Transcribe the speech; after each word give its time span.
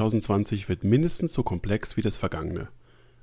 Jahr 0.00 0.08
2020 0.08 0.70
wird 0.70 0.82
mindestens 0.82 1.34
so 1.34 1.42
komplex 1.42 1.98
wie 1.98 2.00
das 2.00 2.16
vergangene. 2.16 2.68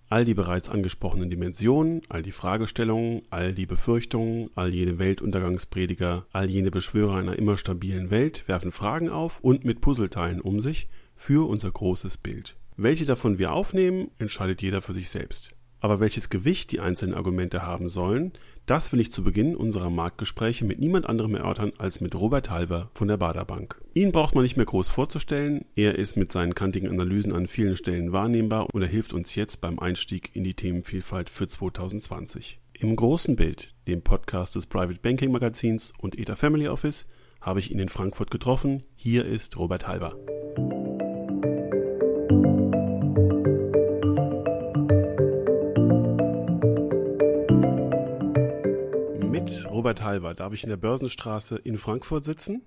All 0.10 0.26
die 0.26 0.36
bereits 0.36 0.70
angesprochenen 0.70 1.32
Dimensionen, 1.32 2.04
all 2.08 2.22
die 2.22 2.32
Fragestellungen, 2.32 3.24
all 3.32 3.54
die 3.54 3.66
Befürchtungen, 3.66 4.52
all 4.54 4.72
jene 4.72 5.00
Weltuntergangsprediger, 5.00 6.28
all 6.32 6.50
jene 6.52 6.70
Beschwörer 6.70 7.16
einer 7.16 7.36
immer 7.36 7.58
stabilen 7.58 8.12
Welt 8.12 8.48
werfen 8.48 8.72
Fragen 8.72 9.10
auf 9.10 9.40
und 9.42 9.66
mit 9.66 9.82
Puzzleteilen 9.82 10.40
um 10.40 10.60
sich 10.60 10.88
für 11.16 11.50
unser 11.50 11.72
großes 11.72 12.18
Bild. 12.18 12.56
Welche 12.76 13.08
davon 13.08 13.40
wir 13.40 13.54
aufnehmen, 13.54 14.12
entscheidet 14.20 14.62
jeder 14.62 14.84
für 14.84 14.94
sich 14.94 15.10
selbst. 15.10 15.57
Aber 15.80 16.00
welches 16.00 16.30
Gewicht 16.30 16.72
die 16.72 16.80
einzelnen 16.80 17.14
Argumente 17.14 17.62
haben 17.62 17.90
sollen, 17.90 18.34
das 18.66 18.92
will 18.92 19.00
ich 19.00 19.12
zu 19.12 19.24
Beginn 19.24 19.56
unserer 19.56 19.90
Marktgespräche 19.90 20.66
mit 20.66 20.80
niemand 20.80 21.08
anderem 21.08 21.36
erörtern 21.36 21.72
als 21.78 22.02
mit 22.02 22.16
Robert 22.16 22.50
Halver 22.50 22.90
von 22.94 23.08
der 23.08 23.18
Baderbank. 23.18 23.80
Ihn 23.94 24.12
braucht 24.12 24.36
man 24.36 24.44
nicht 24.44 24.58
mehr 24.58 24.66
groß 24.66 24.90
vorzustellen. 24.90 25.66
Er 25.76 25.96
ist 25.96 26.18
mit 26.18 26.32
seinen 26.32 26.54
kantigen 26.54 26.90
Analysen 26.90 27.34
an 27.34 27.48
vielen 27.48 27.78
Stellen 27.78 28.12
wahrnehmbar 28.12 28.68
und 28.74 28.82
er 28.82 28.88
hilft 28.88 29.14
uns 29.14 29.36
jetzt 29.36 29.62
beim 29.62 29.80
Einstieg 29.80 30.32
in 30.34 30.44
die 30.44 30.54
Themenvielfalt 30.54 31.30
für 31.30 31.48
2020. 31.48 32.60
Im 32.74 32.96
großen 32.96 33.36
Bild, 33.36 33.74
dem 33.88 34.02
Podcast 34.02 34.56
des 34.56 34.66
Private 34.66 35.00
Banking 35.02 35.32
Magazins 35.32 35.94
und 36.00 36.20
ETA 36.20 36.36
Family 36.36 36.68
Office, 36.68 37.08
habe 37.40 37.60
ich 37.60 37.72
ihn 37.72 37.80
in 37.80 37.90
Frankfurt 37.90 38.32
getroffen. 38.32 38.84
Hier 38.96 39.26
ist 39.26 39.58
Robert 39.58 39.88
Halver. 39.88 40.16
Robert 49.70 50.02
Halver 50.02 50.34
darf 50.34 50.54
ich 50.54 50.64
in 50.64 50.70
der 50.70 50.78
Börsenstraße 50.78 51.58
in 51.58 51.78
Frankfurt 51.78 52.24
sitzen. 52.24 52.64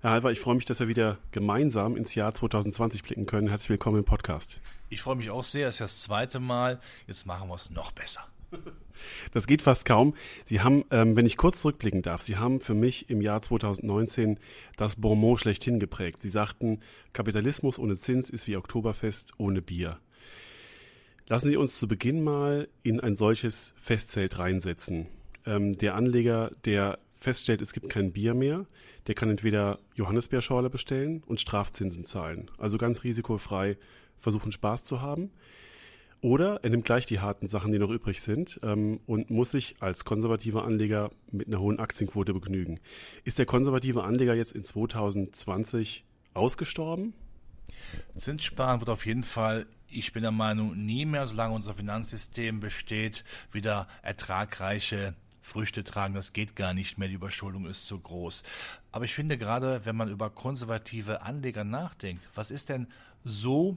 Herr 0.00 0.10
Halver, 0.10 0.32
ich 0.32 0.40
freue 0.40 0.56
mich, 0.56 0.64
dass 0.64 0.80
wir 0.80 0.88
wieder 0.88 1.18
gemeinsam 1.30 1.96
ins 1.96 2.14
Jahr 2.14 2.34
2020 2.34 3.02
blicken 3.04 3.26
können. 3.26 3.48
Herzlich 3.48 3.70
willkommen 3.70 3.98
im 3.98 4.04
Podcast. 4.04 4.60
Ich 4.88 5.00
freue 5.02 5.16
mich 5.16 5.30
auch 5.30 5.44
sehr. 5.44 5.68
Es 5.68 5.76
ist 5.76 5.80
das 5.80 6.02
zweite 6.02 6.40
Mal. 6.40 6.80
Jetzt 7.06 7.26
machen 7.26 7.48
wir 7.48 7.54
es 7.54 7.70
noch 7.70 7.92
besser. 7.92 8.22
Das 9.32 9.46
geht 9.46 9.62
fast 9.62 9.84
kaum. 9.84 10.14
Sie 10.44 10.60
haben, 10.60 10.84
ähm, 10.90 11.14
wenn 11.14 11.24
ich 11.24 11.36
kurz 11.36 11.60
zurückblicken 11.60 12.02
darf, 12.02 12.20
Sie 12.20 12.36
haben 12.36 12.60
für 12.60 12.74
mich 12.74 13.08
im 13.10 13.20
Jahr 13.20 13.40
2019 13.40 14.40
das 14.76 15.00
Bonmot 15.00 15.38
schlechthin 15.38 15.78
geprägt. 15.78 16.20
Sie 16.20 16.28
sagten, 16.28 16.80
Kapitalismus 17.12 17.78
ohne 17.78 17.94
Zins 17.94 18.28
ist 18.28 18.48
wie 18.48 18.56
Oktoberfest 18.56 19.34
ohne 19.38 19.62
Bier. 19.62 20.00
Lassen 21.28 21.48
Sie 21.50 21.56
uns 21.56 21.78
zu 21.78 21.86
Beginn 21.86 22.24
mal 22.24 22.66
in 22.82 22.98
ein 22.98 23.14
solches 23.14 23.72
Festzelt 23.76 24.40
reinsetzen 24.40 25.06
ähm, 25.46 25.76
der 25.76 25.94
Anleger, 25.94 26.50
der 26.64 26.98
feststellt, 27.18 27.60
es 27.60 27.72
gibt 27.72 27.88
kein 27.88 28.12
Bier 28.12 28.34
mehr, 28.34 28.66
der 29.06 29.14
kann 29.14 29.30
entweder 29.30 29.78
Johannisbeerschorle 29.94 30.70
bestellen 30.70 31.22
und 31.26 31.40
Strafzinsen 31.40 32.04
zahlen. 32.04 32.50
Also 32.58 32.78
ganz 32.78 33.04
risikofrei 33.04 33.76
versuchen 34.16 34.52
Spaß 34.52 34.84
zu 34.84 35.00
haben. 35.00 35.30
Oder 36.20 36.64
er 36.64 36.70
nimmt 36.70 36.84
gleich 36.84 37.06
die 37.06 37.20
harten 37.20 37.46
Sachen, 37.46 37.70
die 37.70 37.78
noch 37.78 37.90
übrig 37.90 38.20
sind, 38.20 38.58
ähm, 38.64 39.00
und 39.06 39.30
muss 39.30 39.52
sich 39.52 39.76
als 39.78 40.04
konservativer 40.04 40.64
Anleger 40.64 41.10
mit 41.30 41.46
einer 41.46 41.60
hohen 41.60 41.78
Aktienquote 41.78 42.34
begnügen. 42.34 42.80
Ist 43.24 43.38
der 43.38 43.46
konservative 43.46 44.02
Anleger 44.02 44.34
jetzt 44.34 44.52
in 44.52 44.64
2020 44.64 46.04
ausgestorben? 46.34 47.14
Zinssparen 48.16 48.80
wird 48.80 48.90
auf 48.90 49.06
jeden 49.06 49.22
Fall, 49.22 49.66
ich 49.88 50.12
bin 50.12 50.22
der 50.22 50.32
Meinung, 50.32 50.84
nie 50.84 51.06
mehr, 51.06 51.26
solange 51.26 51.54
unser 51.54 51.72
Finanzsystem 51.72 52.58
besteht, 52.58 53.24
wieder 53.52 53.86
ertragreiche 54.02 55.14
Früchte 55.40 55.84
tragen, 55.84 56.14
das 56.14 56.32
geht 56.32 56.56
gar 56.56 56.74
nicht 56.74 56.98
mehr, 56.98 57.08
die 57.08 57.14
Überschuldung 57.14 57.66
ist 57.66 57.86
zu 57.86 57.98
groß. 57.98 58.42
Aber 58.92 59.04
ich 59.04 59.14
finde 59.14 59.38
gerade, 59.38 59.84
wenn 59.84 59.96
man 59.96 60.10
über 60.10 60.30
konservative 60.30 61.22
Anleger 61.22 61.64
nachdenkt, 61.64 62.28
was 62.34 62.50
ist 62.50 62.68
denn 62.68 62.86
so 63.24 63.76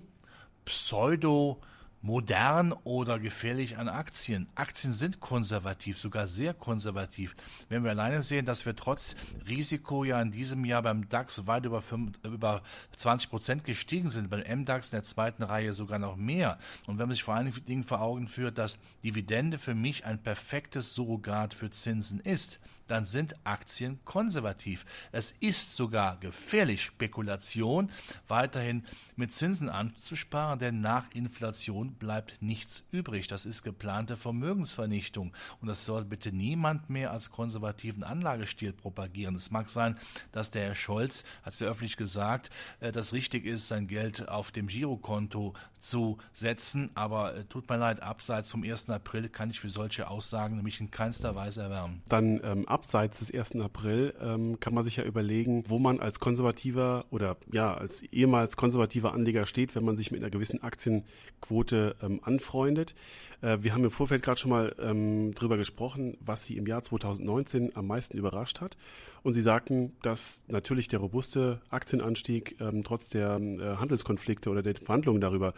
pseudo 0.66 1.62
modern 2.02 2.74
oder 2.84 3.20
gefährlich 3.20 3.78
an 3.78 3.88
Aktien. 3.88 4.48
Aktien 4.56 4.92
sind 4.92 5.20
konservativ, 5.20 6.00
sogar 6.00 6.28
sehr 6.28 6.54
konservativ. 6.54 7.36
Wenn 7.70 7.84
wir 7.84 7.92
alleine 7.92 8.22
sehen, 8.22 8.46
dass 8.46 8.66
wir 8.66 8.76
trotz 8.76 9.16
Risiko 9.48 10.04
ja 10.04 10.22
in 10.22 10.32
diesem 10.32 10.66
Jahr 10.66 10.82
beim 10.82 11.08
DAX 11.10 11.46
weit 11.48 11.66
über, 11.66 11.82
5, 11.82 12.18
über 12.24 12.64
20 12.98 13.30
Prozent 13.30 13.64
gestiegen 13.64 14.10
sind, 14.10 14.30
beim 14.30 14.42
MDAX 14.62 14.88
in 14.88 14.98
der 14.98 15.04
zweiten 15.04 15.44
Reihe 15.44 15.74
sogar 15.74 16.00
noch 16.00 16.16
mehr. 16.16 16.58
Und 16.88 16.98
wenn 16.98 17.08
man 17.08 17.14
sich 17.14 17.24
vor 17.24 17.36
allen 17.36 17.52
Dingen 17.68 17.84
vor 17.84 18.02
Augen 18.02 18.28
führt, 18.28 18.58
dass 18.58 18.80
Dividende 19.04 19.58
für 19.58 19.76
mich 19.76 20.06
ein 20.06 20.22
perfektes 20.22 20.94
Surrogat 20.94 21.54
für 21.54 21.70
Zinsen 21.70 22.20
ist, 22.20 22.60
dann 22.92 23.06
sind 23.06 23.38
Aktien 23.46 24.02
konservativ. 24.04 24.86
Es 25.14 25.32
ist 25.40 25.78
sogar 25.78 26.18
gefährlich, 26.20 26.82
Spekulation 26.82 27.90
weiterhin 28.28 28.84
mit 29.16 29.32
Zinsen 29.32 29.70
anzusparen, 29.70 30.60
denn 30.60 30.82
nach 30.82 31.10
Inflation 31.14 31.94
bleibt 31.94 32.42
nichts 32.42 32.84
übrig. 32.92 33.28
Das 33.28 33.46
ist 33.46 33.64
geplante 33.64 34.18
Vermögensvernichtung 34.18 35.32
und 35.62 35.70
das 35.70 35.86
soll 35.86 36.04
bitte 36.04 36.34
niemand 36.34 36.90
mehr 36.90 37.12
als 37.12 37.32
konservativen 37.32 38.04
Anlagestil 38.04 38.74
propagieren. 38.74 39.36
Es 39.36 39.52
mag 39.52 39.70
sein, 39.70 39.98
dass 40.34 40.52
der 40.52 40.66
Herr 40.66 40.76
Scholz, 40.76 41.24
hat 41.44 41.54
es 41.54 41.60
ja 41.62 41.70
öffentlich 41.70 41.96
gesagt, 41.96 42.50
äh, 42.82 42.92
dass 42.92 43.14
richtig 43.14 43.46
ist, 43.46 43.70
sein 43.70 43.88
Geld 43.88 44.28
auf 44.28 44.52
dem 44.52 44.68
Girokonto 44.68 45.54
zu 45.82 46.18
setzen, 46.32 46.92
aber 46.94 47.36
äh, 47.36 47.44
tut 47.46 47.70
mir 47.70 47.78
leid, 47.78 48.02
abseits 48.02 48.52
vom 48.52 48.64
1. 48.64 48.90
April 48.90 49.30
kann 49.30 49.50
ich 49.50 49.60
für 49.60 49.70
solche 49.70 50.08
Aussagen 50.08 50.62
mich 50.64 50.80
in 50.80 50.92
keinster 50.92 51.36
Weise 51.36 51.64
erwärmen. 51.64 52.02
Dann 52.08 52.40
ähm, 52.44 52.68
abseits 52.68 53.20
des 53.20 53.34
1. 53.34 53.56
April 53.58 54.14
ähm, 54.22 54.60
kann 54.60 54.74
man 54.74 54.84
sich 54.84 54.98
ja 54.98 55.04
überlegen, 55.04 55.64
wo 55.68 55.80
man 55.80 56.00
als 56.00 56.20
konservativer 56.20 57.06
oder 57.10 57.38
ja, 57.52 57.74
als 57.74 58.04
ehemals 58.04 58.56
konservativer 58.58 59.14
Anleger 59.14 59.46
steht, 59.46 59.76
wenn 59.76 59.84
man 59.84 59.98
sich 59.98 60.12
mit 60.12 60.22
einer 60.22 60.30
gewissen 60.30 60.64
Aktienquote 60.64 61.96
ähm, 62.02 62.22
anfreundet. 62.24 62.94
Äh, 63.42 63.58
wir 63.62 63.74
haben 63.74 63.84
im 63.84 63.92
Vorfeld 63.92 64.24
gerade 64.24 64.40
schon 64.40 64.52
mal 64.52 64.76
ähm, 64.80 65.34
drüber 65.34 65.58
gesprochen, 65.58 66.18
was 66.22 66.46
Sie 66.46 66.58
im 66.58 66.68
Jahr 66.68 66.82
2019 66.82 67.76
am 67.76 67.88
meisten 67.88 68.18
überrascht 68.18 68.62
hat. 68.62 68.78
Und 69.24 69.34
Sie 69.34 69.42
sagten, 69.42 69.94
dass 70.02 70.44
natürlich 70.48 70.88
der 70.88 71.00
robuste 71.00 71.62
Aktienanstieg 71.70 72.58
ähm, 72.60 72.84
trotz 72.84 73.10
der 73.10 73.40
äh, 73.40 73.78
Handelskonflikte 73.78 74.50
oder 74.50 74.62
der 74.62 74.76
Verhandlungen 74.76 75.22
darüber 75.22 75.54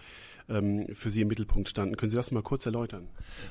ähm, 0.50 0.88
für 0.94 1.10
Sie 1.10 1.22
im 1.22 1.28
Mittelpunkt 1.28 1.70
standen. 1.70 1.96
Können 1.96 2.10
Sie 2.10 2.16
das 2.16 2.32
mal 2.32 2.44
kurz 2.44 2.66
erläutern? 2.66 3.08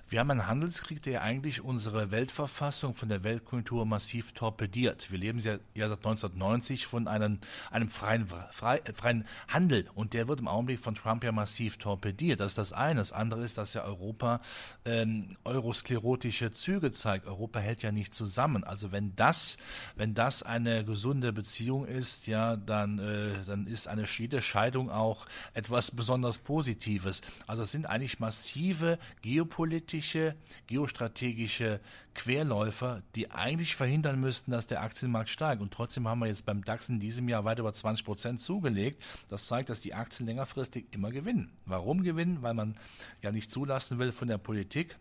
Wir 0.09 0.21
haben 0.21 0.31
einen 0.31 0.47
Handelskrieg, 0.47 1.03
der 1.03 1.23
eigentlich 1.23 1.63
unsere 1.63 2.11
Weltverfassung 2.11 2.95
von 2.95 3.09
der 3.09 3.25
Weltkultur 3.25 3.87
massiv 3.87 4.33
torpediert. 4.33 5.11
Wir 5.11 5.19
leben 5.19 5.39
ja, 5.39 5.59
ja 5.75 5.89
seit 5.89 5.99
1990 5.99 6.87
von 6.87 7.09
einem, 7.09 7.39
einem 7.71 7.89
freien, 7.89 8.27
frei, 8.51 8.81
freien 8.95 9.27
Handel 9.49 9.87
und 9.95 10.15
der 10.15 10.29
wird 10.29 10.41
im 10.41 10.49
Augenblick 10.49 10.81
von 10.81 10.95
Trump 10.95 11.25
ja 11.25 11.33
massiv 11.33 11.79
torpediert. 11.79 12.41
Das 12.41 12.53
ist 12.53 12.59
das 12.59 12.73
eine. 12.73 13.01
Das 13.01 13.13
andere 13.13 13.43
ist, 13.43 13.59
dass 13.59 13.75
ja 13.75 13.85
Europa 13.85 14.41
ähm, 14.85 15.37
eurosklerotische 15.45 16.53
Züge 16.53 16.93
zeigt. 16.93 17.27
Europa 17.27 17.59
hält 17.61 17.83
ja 17.83 17.93
nicht 17.93 18.15
zusammen. 18.15 18.65
Also 18.65 18.93
wenn 18.93 19.15
das, 19.17 19.57
wenn 19.97 20.15
das 20.15 20.43
eine 20.43 20.85
gesunde 20.85 21.33
Beziehung 21.33 21.87
ist, 21.87 22.27
ja, 22.27 22.57
dann, 22.57 22.99
äh, 22.99 23.33
dann 23.47 23.67
ist 23.67 23.89
eine 23.89 24.07
Scheidung 24.07 24.91
auch 24.91 25.27
etwas 25.55 25.91
besonders 25.91 26.39
Positives. 26.39 26.52
Positives. 26.53 27.23
Also 27.47 27.63
es 27.63 27.73
sind 27.73 27.87
eigentlich 27.87 28.21
massive 28.21 28.99
geopolitische, 29.23 30.35
geostrategische 30.67 31.81
Querläufer, 32.15 33.01
die 33.15 33.31
eigentlich 33.31 33.75
verhindern 33.75 34.21
müssten, 34.21 34.51
dass 34.51 34.67
der 34.67 34.83
Aktienmarkt 34.83 35.31
steigt. 35.31 35.63
Und 35.63 35.73
trotzdem 35.73 36.07
haben 36.07 36.19
wir 36.19 36.27
jetzt 36.27 36.45
beim 36.45 36.63
DAX 36.63 36.91
in 36.91 37.01
diesem 37.01 37.27
Jahr 37.31 37.47
weit 37.47 37.59
über 37.59 37.73
20 37.73 38.05
Prozent 38.05 38.41
zugelegt. 38.43 39.03
Das 39.29 39.47
zeigt, 39.47 39.71
dass 39.71 39.81
die 39.81 39.95
Aktien 39.95 40.27
längerfristig 40.27 40.85
immer 40.91 41.11
gewinnen. 41.11 41.51
Warum 41.65 42.03
gewinnen? 42.03 42.43
Weil 42.43 42.53
man 42.53 42.77
ja 43.23 43.33
nicht 43.33 43.51
zulassen 43.51 43.99
will 43.99 44.13
von 44.13 44.29
der 44.29 44.37
Politik, 44.37 44.99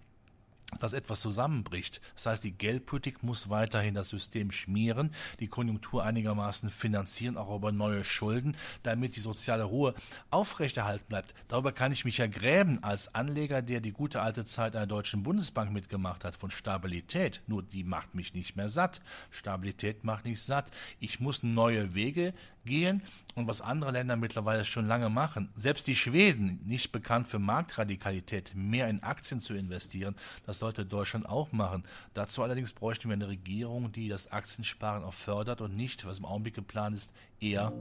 dass 0.79 0.93
etwas 0.93 1.21
zusammenbricht. 1.21 2.01
Das 2.15 2.25
heißt, 2.25 2.43
die 2.43 2.51
Geldpolitik 2.51 3.23
muss 3.23 3.49
weiterhin 3.49 3.93
das 3.93 4.09
System 4.09 4.51
schmieren, 4.51 5.13
die 5.39 5.47
Konjunktur 5.47 6.03
einigermaßen 6.03 6.69
finanzieren, 6.69 7.37
auch 7.37 7.55
über 7.55 7.71
neue 7.71 8.03
Schulden, 8.03 8.55
damit 8.83 9.15
die 9.15 9.19
soziale 9.19 9.63
Ruhe 9.63 9.93
aufrechterhalten 10.29 11.05
bleibt. 11.07 11.33
Darüber 11.47 11.71
kann 11.71 11.91
ich 11.91 12.05
mich 12.05 12.17
ja 12.17 12.27
gräben 12.27 12.83
als 12.83 13.13
Anleger, 13.13 13.61
der 13.61 13.81
die 13.81 13.91
gute 13.91 14.21
alte 14.21 14.45
Zeit 14.45 14.75
einer 14.75 14.87
deutschen 14.87 15.23
Bundesbank 15.23 15.71
mitgemacht 15.71 16.23
hat, 16.23 16.35
von 16.35 16.51
Stabilität. 16.51 17.41
Nur 17.47 17.63
die 17.63 17.83
macht 17.83 18.15
mich 18.15 18.33
nicht 18.33 18.55
mehr 18.55 18.69
satt. 18.69 19.01
Stabilität 19.29 20.03
macht 20.03 20.25
nicht 20.25 20.41
satt. 20.41 20.71
Ich 20.99 21.19
muss 21.19 21.43
neue 21.43 21.93
Wege 21.93 22.33
gehen 22.65 23.01
und 23.35 23.47
was 23.47 23.61
andere 23.61 23.91
Länder 23.91 24.15
mittlerweile 24.15 24.65
schon 24.65 24.87
lange 24.87 25.09
machen. 25.09 25.49
Selbst 25.55 25.87
die 25.87 25.95
Schweden, 25.95 26.59
nicht 26.65 26.91
bekannt 26.91 27.27
für 27.27 27.39
Marktradikalität, 27.39 28.53
mehr 28.55 28.89
in 28.89 29.03
Aktien 29.03 29.39
zu 29.39 29.53
investieren, 29.53 30.15
das 30.45 30.59
sollte 30.59 30.85
Deutschland 30.85 31.27
auch 31.27 31.51
machen. 31.51 31.83
Dazu 32.13 32.43
allerdings 32.43 32.73
bräuchten 32.73 33.09
wir 33.09 33.13
eine 33.13 33.27
Regierung, 33.27 33.91
die 33.91 34.09
das 34.09 34.31
Aktiensparen 34.31 35.03
auch 35.03 35.13
fördert 35.13 35.61
und 35.61 35.75
nicht, 35.75 36.05
was 36.05 36.19
im 36.19 36.25
Augenblick 36.25 36.55
geplant 36.55 36.95
ist, 36.95 37.11
eher 37.39 37.71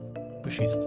beschießt. 0.43 0.87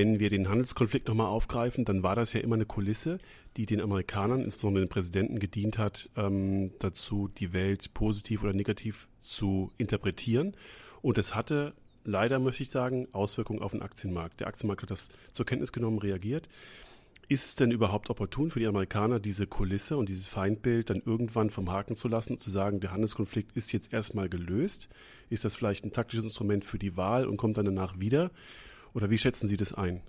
Wenn 0.00 0.18
wir 0.18 0.30
den 0.30 0.48
Handelskonflikt 0.48 1.08
nochmal 1.08 1.26
aufgreifen, 1.26 1.84
dann 1.84 2.02
war 2.02 2.16
das 2.16 2.32
ja 2.32 2.40
immer 2.40 2.54
eine 2.54 2.64
Kulisse, 2.64 3.18
die 3.58 3.66
den 3.66 3.82
Amerikanern, 3.82 4.42
insbesondere 4.42 4.86
den 4.86 4.88
Präsidenten, 4.88 5.38
gedient 5.38 5.76
hat, 5.76 6.08
ähm, 6.16 6.70
dazu 6.78 7.28
die 7.28 7.52
Welt 7.52 7.92
positiv 7.92 8.42
oder 8.42 8.54
negativ 8.54 9.08
zu 9.18 9.72
interpretieren. 9.76 10.56
Und 11.02 11.18
es 11.18 11.34
hatte 11.34 11.74
leider, 12.02 12.38
möchte 12.38 12.62
ich 12.62 12.70
sagen, 12.70 13.08
Auswirkungen 13.12 13.60
auf 13.60 13.72
den 13.72 13.82
Aktienmarkt. 13.82 14.40
Der 14.40 14.46
Aktienmarkt 14.46 14.80
hat 14.80 14.90
das 14.90 15.10
zur 15.34 15.44
Kenntnis 15.44 15.70
genommen, 15.70 15.98
reagiert. 15.98 16.48
Ist 17.28 17.44
es 17.44 17.54
denn 17.56 17.70
überhaupt 17.70 18.08
opportun 18.08 18.50
für 18.50 18.58
die 18.58 18.66
Amerikaner, 18.66 19.20
diese 19.20 19.46
Kulisse 19.46 19.98
und 19.98 20.08
dieses 20.08 20.26
Feindbild 20.26 20.88
dann 20.88 21.02
irgendwann 21.04 21.50
vom 21.50 21.70
Haken 21.70 21.94
zu 21.94 22.08
lassen 22.08 22.32
und 22.34 22.42
zu 22.42 22.50
sagen, 22.50 22.80
der 22.80 22.92
Handelskonflikt 22.92 23.54
ist 23.54 23.74
jetzt 23.74 23.92
erstmal 23.92 24.30
gelöst? 24.30 24.88
Ist 25.28 25.44
das 25.44 25.56
vielleicht 25.56 25.84
ein 25.84 25.92
taktisches 25.92 26.24
Instrument 26.24 26.64
für 26.64 26.78
die 26.78 26.96
Wahl 26.96 27.26
und 27.26 27.36
kommt 27.36 27.58
dann 27.58 27.66
danach 27.66 28.00
wieder? 28.00 28.30
Oder 28.94 29.10
wie 29.10 29.18
schätzen 29.18 29.46
Sie 29.46 29.56
das 29.56 29.72
ein? 29.72 30.02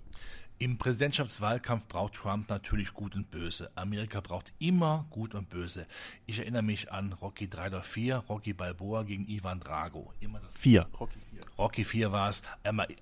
Im 0.58 0.78
Präsidentschaftswahlkampf 0.78 1.88
braucht 1.88 2.14
Trump 2.14 2.48
natürlich 2.48 2.92
Gut 2.94 3.16
und 3.16 3.32
Böse. 3.32 3.72
Amerika 3.74 4.20
braucht 4.20 4.52
immer 4.60 5.06
Gut 5.10 5.34
und 5.34 5.48
Böse. 5.48 5.88
Ich 6.26 6.38
erinnere 6.38 6.62
mich 6.62 6.92
an 6.92 7.12
Rocky 7.14 7.48
3 7.48 7.66
oder 7.66 7.82
4, 7.82 8.16
Rocky 8.28 8.52
Balboa 8.52 9.02
gegen 9.02 9.26
Ivan 9.26 9.58
Drago. 9.58 10.12
Immer 10.20 10.38
das 10.38 10.56
4. 10.56 10.86
Rocky 11.00 11.18
4. 11.18 11.40
Rocky 11.58 11.84
4 11.84 12.12
war 12.12 12.28
es. 12.28 12.42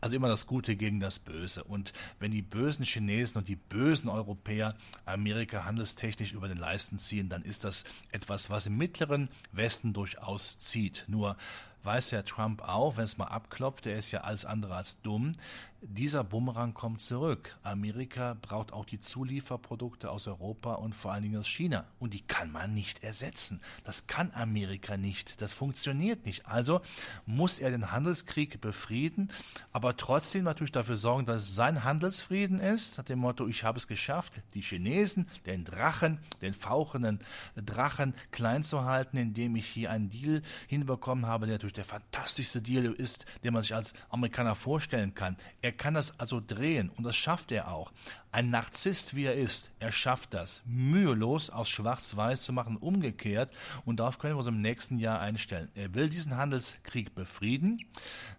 Also 0.00 0.16
immer 0.16 0.28
das 0.28 0.46
Gute 0.46 0.74
gegen 0.74 1.00
das 1.00 1.18
Böse. 1.18 1.62
Und 1.64 1.92
wenn 2.18 2.30
die 2.30 2.40
bösen 2.40 2.86
Chinesen 2.86 3.36
und 3.36 3.48
die 3.48 3.56
bösen 3.56 4.08
Europäer 4.08 4.74
Amerika 5.04 5.66
handelstechnisch 5.66 6.32
über 6.32 6.48
den 6.48 6.56
Leisten 6.56 6.98
ziehen, 6.98 7.28
dann 7.28 7.42
ist 7.42 7.64
das 7.64 7.84
etwas, 8.10 8.48
was 8.48 8.64
im 8.64 8.78
mittleren 8.78 9.28
Westen 9.52 9.92
durchaus 9.92 10.58
zieht. 10.58 11.04
Nur 11.08 11.36
weiß 11.82 12.12
Herr 12.12 12.24
Trump 12.24 12.62
auch, 12.62 12.96
wenn 12.96 13.04
es 13.04 13.16
mal 13.16 13.26
abklopft, 13.26 13.86
er 13.86 13.96
ist 13.96 14.10
ja 14.10 14.20
alles 14.20 14.44
andere 14.44 14.76
als 14.76 15.00
dumm, 15.00 15.32
dieser 15.82 16.24
Bumerang 16.24 16.74
kommt 16.74 17.00
zurück. 17.00 17.56
Amerika 17.62 18.36
braucht 18.40 18.72
auch 18.72 18.84
die 18.84 19.00
Zulieferprodukte 19.00 20.10
aus 20.10 20.28
Europa 20.28 20.74
und 20.74 20.94
vor 20.94 21.12
allen 21.12 21.22
Dingen 21.22 21.38
aus 21.38 21.48
China. 21.48 21.86
Und 21.98 22.12
die 22.12 22.20
kann 22.20 22.52
man 22.52 22.74
nicht 22.74 23.02
ersetzen. 23.02 23.60
Das 23.84 24.06
kann 24.06 24.30
Amerika 24.34 24.96
nicht. 24.96 25.40
Das 25.40 25.52
funktioniert 25.52 26.26
nicht. 26.26 26.46
Also 26.46 26.82
muss 27.24 27.58
er 27.58 27.70
den 27.70 27.92
Handelskrieg 27.92 28.60
befrieden, 28.60 29.30
aber 29.72 29.96
trotzdem 29.96 30.44
natürlich 30.44 30.72
dafür 30.72 30.96
sorgen, 30.96 31.24
dass 31.26 31.42
es 31.42 31.54
sein 31.54 31.82
Handelsfrieden 31.82 32.60
ist. 32.60 32.98
Nach 32.98 33.04
dem 33.04 33.18
Motto, 33.18 33.48
ich 33.48 33.64
habe 33.64 33.78
es 33.78 33.88
geschafft, 33.88 34.42
die 34.54 34.60
Chinesen, 34.60 35.28
den 35.46 35.64
Drachen, 35.64 36.18
den 36.42 36.52
fauchenden 36.52 37.20
Drachen 37.56 38.14
klein 38.32 38.62
zu 38.64 38.84
halten, 38.84 39.16
indem 39.16 39.56
ich 39.56 39.66
hier 39.66 39.90
einen 39.90 40.10
Deal 40.10 40.42
hinbekommen 40.68 41.26
habe, 41.26 41.46
der 41.46 41.54
natürlich 41.54 41.72
der 41.72 41.84
fantastischste 41.84 42.60
Deal 42.60 42.84
ist, 42.92 43.24
den 43.44 43.54
man 43.54 43.62
sich 43.62 43.74
als 43.74 43.94
Amerikaner 44.10 44.54
vorstellen 44.54 45.14
kann. 45.14 45.36
Er 45.62 45.69
er 45.70 45.76
kann 45.76 45.94
das 45.94 46.18
also 46.18 46.42
drehen 46.44 46.90
und 46.96 47.04
das 47.04 47.14
schafft 47.14 47.52
er 47.52 47.70
auch. 47.70 47.92
Ein 48.32 48.50
Narzisst, 48.50 49.14
wie 49.14 49.26
er 49.26 49.36
ist, 49.36 49.70
er 49.78 49.92
schafft 49.92 50.34
das, 50.34 50.62
mühelos 50.66 51.48
aus 51.48 51.70
Schwarz-Weiß 51.70 52.42
zu 52.42 52.52
machen, 52.52 52.76
umgekehrt. 52.76 53.52
Und 53.84 54.00
darauf 54.00 54.18
können 54.18 54.34
wir 54.34 54.38
uns 54.38 54.48
im 54.48 54.60
nächsten 54.60 54.98
Jahr 54.98 55.20
einstellen. 55.20 55.68
Er 55.76 55.94
will 55.94 56.10
diesen 56.10 56.36
Handelskrieg 56.36 57.14
befrieden, 57.14 57.84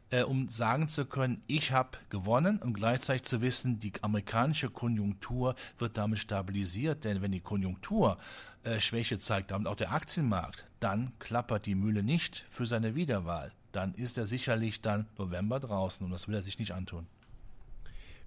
äh, 0.10 0.24
um 0.24 0.50
sagen 0.50 0.89
zu 0.89 1.06
können, 1.06 1.42
ich 1.48 1.72
habe 1.72 1.98
gewonnen 2.10 2.60
und 2.60 2.74
gleichzeitig 2.74 3.24
zu 3.24 3.39
wissen, 3.39 3.80
die 3.80 3.94
amerikanische 4.01 4.69
Konjunktur 4.69 5.56
wird 5.77 5.98
damit 5.98 6.19
stabilisiert. 6.19 7.06
Denn 7.06 7.22
wenn 7.22 7.31
die 7.31 7.39
Konjunktur 7.39 8.18
äh, 8.63 8.81
Schwäche 8.81 9.19
zeigt, 9.19 9.51
damit 9.51 9.68
auch 9.68 9.77
der 9.77 9.94
Aktienmarkt, 9.94 10.66
dann 10.81 11.13
klappert 11.19 11.66
die 11.66 11.75
Mühle 11.75 12.04
nicht 12.04 12.45
für 12.50 12.66
seine 12.66 12.94
Wiederwahl. 12.94 13.54
Dann 13.72 13.94
ist 13.94 14.18
er 14.18 14.27
sicherlich 14.27 14.81
dann 14.81 15.07
November 15.18 15.62
draußen 15.62 16.04
und 16.06 16.12
das 16.12 16.27
will 16.27 16.36
er 16.36 16.42
sich 16.42 16.60
nicht 16.60 16.74
antun. 16.74 17.07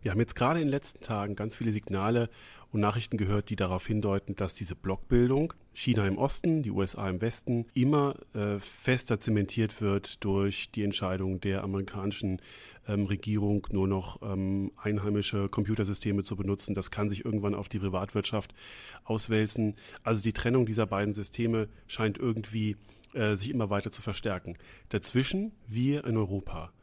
Wir 0.04 0.10
haben 0.10 0.20
jetzt 0.20 0.36
gerade 0.36 0.60
in 0.60 0.66
den 0.66 0.70
letzten 0.70 1.00
Tagen 1.00 1.34
ganz 1.34 1.56
viele 1.56 1.72
Signale 1.72 2.28
und 2.72 2.80
Nachrichten 2.80 3.16
gehört, 3.16 3.48
die 3.48 3.56
darauf 3.56 3.86
hindeuten, 3.86 4.34
dass 4.34 4.52
diese 4.52 4.74
Blockbildung, 4.74 5.54
China 5.72 6.06
im 6.06 6.18
Osten, 6.18 6.62
die 6.62 6.72
USA 6.72 7.08
im 7.08 7.22
Westen, 7.22 7.64
immer 7.72 8.14
äh, 8.34 8.58
fester 8.58 9.18
zementiert 9.18 9.80
wird 9.80 10.22
durch 10.22 10.70
die 10.72 10.82
Entscheidung 10.82 11.40
der 11.40 11.64
amerikanischen 11.64 12.42
ähm, 12.86 13.06
Regierung, 13.06 13.66
nur 13.72 13.88
noch 13.88 14.20
ähm, 14.20 14.72
einheimische 14.76 15.48
Computersysteme 15.48 16.22
zu 16.22 16.36
benutzen. 16.36 16.74
Das 16.74 16.90
kann 16.90 17.08
sich 17.08 17.24
irgendwann 17.24 17.54
auf 17.54 17.70
die 17.70 17.78
Privatwirtschaft 17.78 18.52
auswälzen. 19.04 19.74
Also 20.02 20.22
die 20.22 20.34
Trennung 20.34 20.66
dieser 20.66 20.84
beiden 20.84 21.14
Systeme 21.14 21.70
scheint 21.86 22.18
irgendwie 22.18 22.76
äh, 23.14 23.36
sich 23.36 23.48
immer 23.48 23.70
weiter 23.70 23.90
zu 23.90 24.02
verstärken. 24.02 24.58
Dazwischen 24.90 25.52
wir 25.66 26.04
in 26.04 26.18
Europa. 26.18 26.74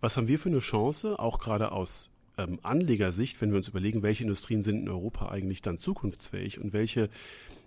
Was 0.00 0.16
haben 0.16 0.28
wir 0.28 0.38
für 0.38 0.48
eine 0.48 0.60
Chance, 0.60 1.18
auch 1.18 1.38
gerade 1.38 1.72
aus 1.72 2.10
ähm, 2.48 2.58
Anlegersicht, 2.62 3.40
wenn 3.40 3.50
wir 3.50 3.58
uns 3.58 3.68
überlegen, 3.68 4.02
welche 4.02 4.24
Industrien 4.24 4.62
sind 4.62 4.82
in 4.82 4.88
Europa 4.88 5.28
eigentlich 5.28 5.62
dann 5.62 5.78
zukunftsfähig 5.78 6.60
und 6.60 6.72
welche 6.72 7.08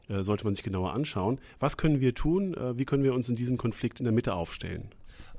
äh, 0.09 0.23
sollte 0.23 0.45
man 0.45 0.55
sich 0.55 0.63
genauer 0.63 0.93
anschauen. 0.93 1.39
Was 1.59 1.77
können 1.77 1.99
wir 1.99 2.13
tun? 2.13 2.53
Äh, 2.53 2.77
wie 2.77 2.85
können 2.85 3.03
wir 3.03 3.13
uns 3.13 3.29
in 3.29 3.35
diesem 3.35 3.57
Konflikt 3.57 3.99
in 3.99 4.05
der 4.05 4.13
Mitte 4.13 4.33
aufstellen? 4.33 4.89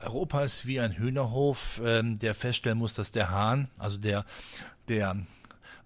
Europa 0.01 0.43
ist 0.45 0.67
wie 0.67 0.81
ein 0.81 0.93
Hühnerhof, 0.93 1.81
ähm, 1.85 2.19
der 2.19 2.35
feststellen 2.35 2.79
muss, 2.79 2.95
dass 2.95 3.11
der 3.11 3.31
Hahn, 3.31 3.69
also 3.79 3.99
der, 3.99 4.25
der 4.89 5.17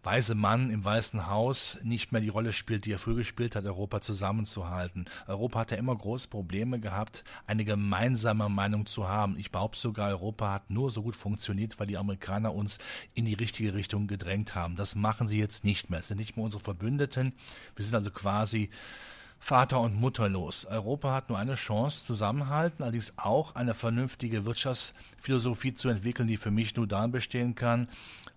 weise 0.03 0.35
Mann 0.35 0.71
im 0.71 0.85
Weißen 0.85 1.27
Haus 1.27 1.79
nicht 1.83 2.13
mehr 2.13 2.21
die 2.21 2.29
Rolle 2.29 2.53
spielt, 2.53 2.85
die 2.85 2.93
er 2.93 2.99
früher 2.99 3.17
gespielt 3.17 3.57
hat, 3.57 3.65
Europa 3.65 4.01
zusammenzuhalten. 4.01 5.07
Europa 5.27 5.61
hat 5.61 5.71
ja 5.71 5.77
immer 5.77 5.97
große 5.97 6.29
Probleme 6.29 6.81
gehabt, 6.81 7.25
eine 7.47 7.65
gemeinsame 7.65 8.49
Meinung 8.49 8.87
zu 8.87 9.09
haben. 9.09 9.39
Ich 9.39 9.51
behaupte 9.51 9.79
sogar, 9.79 10.09
Europa 10.09 10.53
hat 10.53 10.71
nur 10.71 10.91
so 10.91 11.03
gut 11.03 11.17
funktioniert, 11.17 11.79
weil 11.79 11.87
die 11.87 11.99
Amerikaner 11.99 12.55
uns 12.55 12.79
in 13.15 13.25
die 13.25 13.35
richtige 13.35 13.75
Richtung 13.75 14.07
gedrängt 14.07 14.55
haben. 14.55 14.77
Das 14.77 14.95
machen 14.95 15.27
sie 15.27 15.39
jetzt 15.39 15.65
nicht 15.65 15.91
mehr. 15.91 16.01
Es 16.01 16.09
sind 16.09 16.19
nicht 16.19 16.37
mehr 16.37 16.45
unsere 16.45 16.63
Verbündeten. 16.63 17.33
Wir 17.77 17.85
sind 17.85 17.95
also 17.95 18.11
quasi 18.11 18.71
Vater 19.41 19.81
und 19.81 19.95
Mutterlos. 19.95 20.65
Europa 20.65 21.13
hat 21.15 21.29
nur 21.29 21.39
eine 21.39 21.55
Chance, 21.55 22.05
zusammenhalten, 22.05 22.83
allerdings 22.83 23.15
auch 23.17 23.55
eine 23.55 23.73
vernünftige 23.73 24.45
Wirtschaftsphilosophie 24.45 25.75
zu 25.75 25.89
entwickeln, 25.89 26.29
die 26.29 26.37
für 26.37 26.51
mich 26.51 26.75
nur 26.77 26.87
darin 26.87 27.13
bestehen 27.13 27.55
kann, 27.55 27.89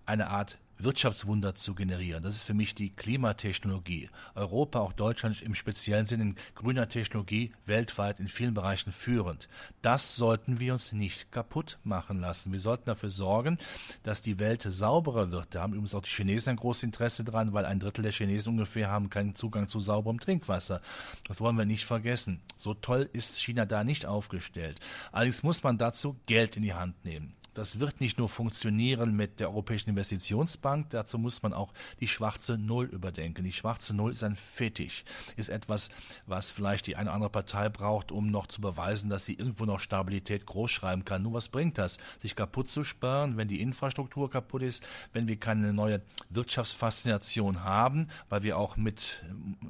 eine 0.06 0.28
Art 0.28 0.58
Wirtschaftswunder 0.84 1.54
zu 1.54 1.74
generieren. 1.74 2.22
Das 2.22 2.36
ist 2.36 2.44
für 2.44 2.54
mich 2.54 2.74
die 2.74 2.90
Klimatechnologie. 2.90 4.10
Europa, 4.34 4.80
auch 4.80 4.92
Deutschland 4.92 5.40
im 5.42 5.54
speziellen 5.54 6.04
Sinne 6.04 6.22
in 6.22 6.34
grüner 6.54 6.88
Technologie 6.88 7.52
weltweit 7.66 8.20
in 8.20 8.28
vielen 8.28 8.54
Bereichen 8.54 8.92
führend. 8.92 9.48
Das 9.80 10.16
sollten 10.16 10.60
wir 10.60 10.72
uns 10.72 10.92
nicht 10.92 11.32
kaputt 11.32 11.78
machen 11.84 12.18
lassen. 12.18 12.52
Wir 12.52 12.60
sollten 12.60 12.86
dafür 12.86 13.10
sorgen, 13.10 13.58
dass 14.02 14.22
die 14.22 14.38
Welt 14.38 14.62
sauberer 14.62 15.32
wird. 15.32 15.54
Da 15.54 15.62
haben 15.62 15.72
übrigens 15.72 15.94
auch 15.94 16.02
die 16.02 16.10
Chinesen 16.10 16.50
ein 16.50 16.56
großes 16.56 16.84
Interesse 16.84 17.24
dran, 17.24 17.52
weil 17.52 17.66
ein 17.66 17.80
Drittel 17.80 18.02
der 18.02 18.12
Chinesen 18.12 18.52
ungefähr 18.52 18.90
haben 18.90 19.10
keinen 19.10 19.34
Zugang 19.34 19.68
zu 19.68 19.80
sauberem 19.80 20.20
Trinkwasser. 20.20 20.80
Das 21.28 21.40
wollen 21.40 21.56
wir 21.56 21.64
nicht 21.64 21.84
vergessen. 21.84 22.40
So 22.56 22.74
toll 22.74 23.08
ist 23.12 23.40
China 23.40 23.66
da 23.66 23.84
nicht 23.84 24.06
aufgestellt. 24.06 24.78
Allerdings 25.12 25.42
muss 25.42 25.62
man 25.62 25.78
dazu 25.78 26.16
Geld 26.26 26.56
in 26.56 26.62
die 26.62 26.74
Hand 26.74 27.04
nehmen. 27.04 27.34
Das 27.54 27.80
wird 27.80 28.00
nicht 28.00 28.18
nur 28.18 28.28
funktionieren 28.28 29.14
mit 29.14 29.40
der 29.40 29.48
Europäischen 29.48 29.90
Investitionsbank, 29.90 30.90
dazu 30.90 31.18
muss 31.18 31.42
man 31.42 31.52
auch 31.52 31.72
die 32.00 32.08
schwarze 32.08 32.56
Null 32.56 32.86
überdenken. 32.86 33.44
Die 33.44 33.52
schwarze 33.52 33.94
Null 33.94 34.12
ist 34.12 34.22
ein 34.22 34.36
Fetisch, 34.36 35.04
ist 35.36 35.48
etwas, 35.48 35.90
was 36.26 36.50
vielleicht 36.50 36.86
die 36.86 36.96
eine 36.96 37.10
oder 37.10 37.14
andere 37.14 37.30
Partei 37.30 37.68
braucht, 37.68 38.10
um 38.10 38.30
noch 38.30 38.46
zu 38.46 38.60
beweisen, 38.60 39.10
dass 39.10 39.26
sie 39.26 39.34
irgendwo 39.34 39.64
noch 39.64 39.80
Stabilität 39.80 40.46
großschreiben 40.46 41.04
kann. 41.04 41.22
Nur 41.22 41.34
was 41.34 41.48
bringt 41.48 41.78
das? 41.78 41.98
Sich 42.20 42.36
kaputt 42.36 42.68
zu 42.68 42.84
sparen, 42.84 43.36
wenn 43.36 43.48
die 43.48 43.60
Infrastruktur 43.60 44.30
kaputt 44.30 44.62
ist, 44.62 44.84
wenn 45.12 45.28
wir 45.28 45.36
keine 45.36 45.72
neue 45.72 46.02
Wirtschaftsfaszination 46.30 47.64
haben, 47.64 48.08
weil 48.28 48.42
wir 48.42 48.56
auch 48.56 48.76
mit 48.76 49.24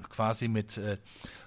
quasi 0.08 0.48
mit 0.48 0.76
äh, 0.78 0.98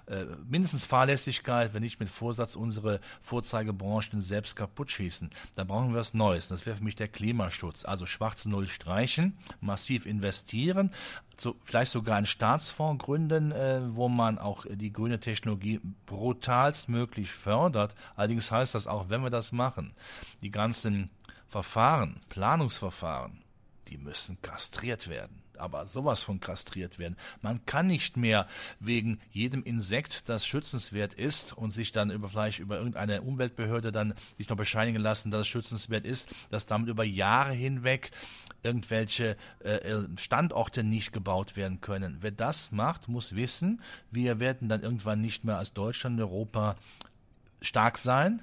äh, 0.06 0.26
mindestens 0.48 0.84
Fahrlässigkeit, 0.84 1.74
wenn 1.74 1.82
nicht 1.82 1.98
mit 1.98 2.08
Vorsatz 2.08 2.56
unsere 2.56 3.00
Vorzeigebranchen 3.22 4.20
selbst 4.20 4.54
kaputt 4.54 4.90
schießen. 4.90 5.30
Da 5.54 5.64
brauchen 5.64 5.90
wir 5.92 5.98
was 5.98 6.14
Neues. 6.14 6.25
Neues. 6.26 6.48
Das 6.48 6.66
wäre 6.66 6.76
für 6.76 6.82
mich 6.82 6.96
der 6.96 7.06
Klimaschutz. 7.06 7.84
Also 7.84 8.04
schwarze 8.04 8.50
Null 8.50 8.66
streichen, 8.66 9.38
massiv 9.60 10.06
investieren, 10.06 10.90
so, 11.36 11.54
vielleicht 11.62 11.92
sogar 11.92 12.16
einen 12.16 12.26
Staatsfonds 12.26 13.04
gründen, 13.04 13.52
äh, 13.52 13.80
wo 13.94 14.08
man 14.08 14.38
auch 14.38 14.66
die 14.68 14.92
grüne 14.92 15.20
Technologie 15.20 15.80
brutalst 16.06 16.88
möglich 16.88 17.30
fördert. 17.30 17.94
Allerdings 18.16 18.50
heißt 18.50 18.74
das 18.74 18.86
auch, 18.86 19.08
wenn 19.08 19.22
wir 19.22 19.30
das 19.30 19.52
machen, 19.52 19.94
die 20.40 20.50
ganzen 20.50 21.10
Verfahren, 21.46 22.18
Planungsverfahren, 22.28 23.42
die 23.86 23.98
müssen 23.98 24.40
kastriert 24.42 25.08
werden 25.08 25.45
aber 25.58 25.86
sowas 25.86 26.22
von 26.22 26.40
kastriert 26.40 26.98
werden. 26.98 27.16
Man 27.42 27.64
kann 27.66 27.86
nicht 27.86 28.16
mehr 28.16 28.46
wegen 28.80 29.20
jedem 29.30 29.62
Insekt, 29.62 30.28
das 30.28 30.46
schützenswert 30.46 31.14
ist 31.14 31.52
und 31.52 31.70
sich 31.70 31.92
dann 31.92 32.10
über 32.10 32.28
vielleicht 32.28 32.58
über 32.58 32.78
irgendeine 32.78 33.22
Umweltbehörde 33.22 33.92
dann 33.92 34.14
sich 34.38 34.48
noch 34.48 34.56
bescheinigen 34.56 35.00
lassen, 35.00 35.30
dass 35.30 35.42
es 35.42 35.48
schützenswert 35.48 36.04
ist, 36.04 36.34
dass 36.50 36.66
damit 36.66 36.88
über 36.88 37.04
Jahre 37.04 37.52
hinweg 37.52 38.10
irgendwelche 38.62 39.36
äh, 39.60 39.78
Standorte 40.16 40.82
nicht 40.82 41.12
gebaut 41.12 41.56
werden 41.56 41.80
können. 41.80 42.18
Wer 42.20 42.32
das 42.32 42.72
macht, 42.72 43.08
muss 43.08 43.34
wissen, 43.34 43.80
wir 44.10 44.40
werden 44.40 44.68
dann 44.68 44.82
irgendwann 44.82 45.20
nicht 45.20 45.44
mehr 45.44 45.58
als 45.58 45.72
Deutschland, 45.72 46.20
Europa 46.20 46.76
stark 47.60 47.98
sein 47.98 48.42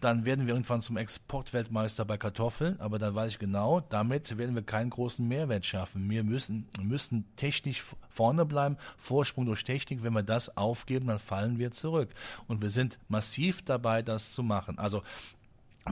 dann 0.00 0.24
werden 0.24 0.46
wir 0.46 0.54
irgendwann 0.54 0.80
zum 0.80 0.96
Exportweltmeister 0.96 2.04
bei 2.04 2.16
Kartoffeln, 2.16 2.80
aber 2.80 2.98
da 2.98 3.14
weiß 3.14 3.32
ich 3.32 3.38
genau, 3.38 3.80
damit 3.80 4.38
werden 4.38 4.54
wir 4.54 4.62
keinen 4.62 4.90
großen 4.90 5.26
Mehrwert 5.26 5.66
schaffen. 5.66 6.08
Wir 6.08 6.24
müssen, 6.24 6.66
müssen 6.82 7.24
technisch 7.36 7.84
vorne 8.08 8.44
bleiben, 8.46 8.76
Vorsprung 8.96 9.46
durch 9.46 9.64
Technik. 9.64 10.02
Wenn 10.02 10.12
wir 10.12 10.22
das 10.22 10.56
aufgeben, 10.56 11.08
dann 11.08 11.18
fallen 11.18 11.58
wir 11.58 11.70
zurück. 11.70 12.10
Und 12.48 12.62
wir 12.62 12.70
sind 12.70 12.98
massiv 13.08 13.62
dabei, 13.62 14.02
das 14.02 14.32
zu 14.32 14.42
machen. 14.42 14.78
Also 14.78 15.02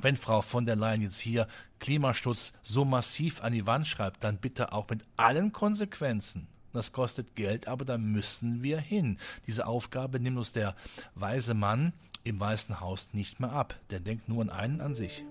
wenn 0.01 0.17
Frau 0.17 0.43
von 0.43 0.67
der 0.67 0.77
Leyen 0.77 1.03
jetzt 1.03 1.19
hier 1.19 1.47
Klimaschutz 1.79 2.53
so 2.63 2.85
massiv 2.85 3.43
an 3.43 3.53
die 3.53 3.67
Wand 3.67 3.87
schreibt, 3.87 4.25
dann 4.25 4.39
bitte 4.39 4.73
auch 4.73 4.89
mit 4.89 5.05
allen 5.17 5.53
Konsequenzen. 5.53 6.49
Das 6.73 6.93
kostet 6.93 7.35
Geld, 7.35 7.69
aber 7.69 7.85
da 7.85 7.99
müssen 7.99 8.63
wir 8.63 8.79
hin. 8.79 9.19
Diese 9.47 9.67
Aufgabe 9.67 10.21
nimmt 10.21 10.39
uns 10.39 10.53
der 10.53 10.77
weise 11.15 11.55
Mann 11.55 11.93
im 12.25 12.39
Weißen 12.39 12.81
Haus 12.81 13.09
nicht 13.13 13.41
mehr 13.41 13.53
ab. 13.53 13.75
Der 13.91 14.01
denkt 14.01 14.29
nur 14.29 14.43
an 14.43 14.51
einen 14.51 14.81
an 14.81 14.95
sich. 14.95 15.25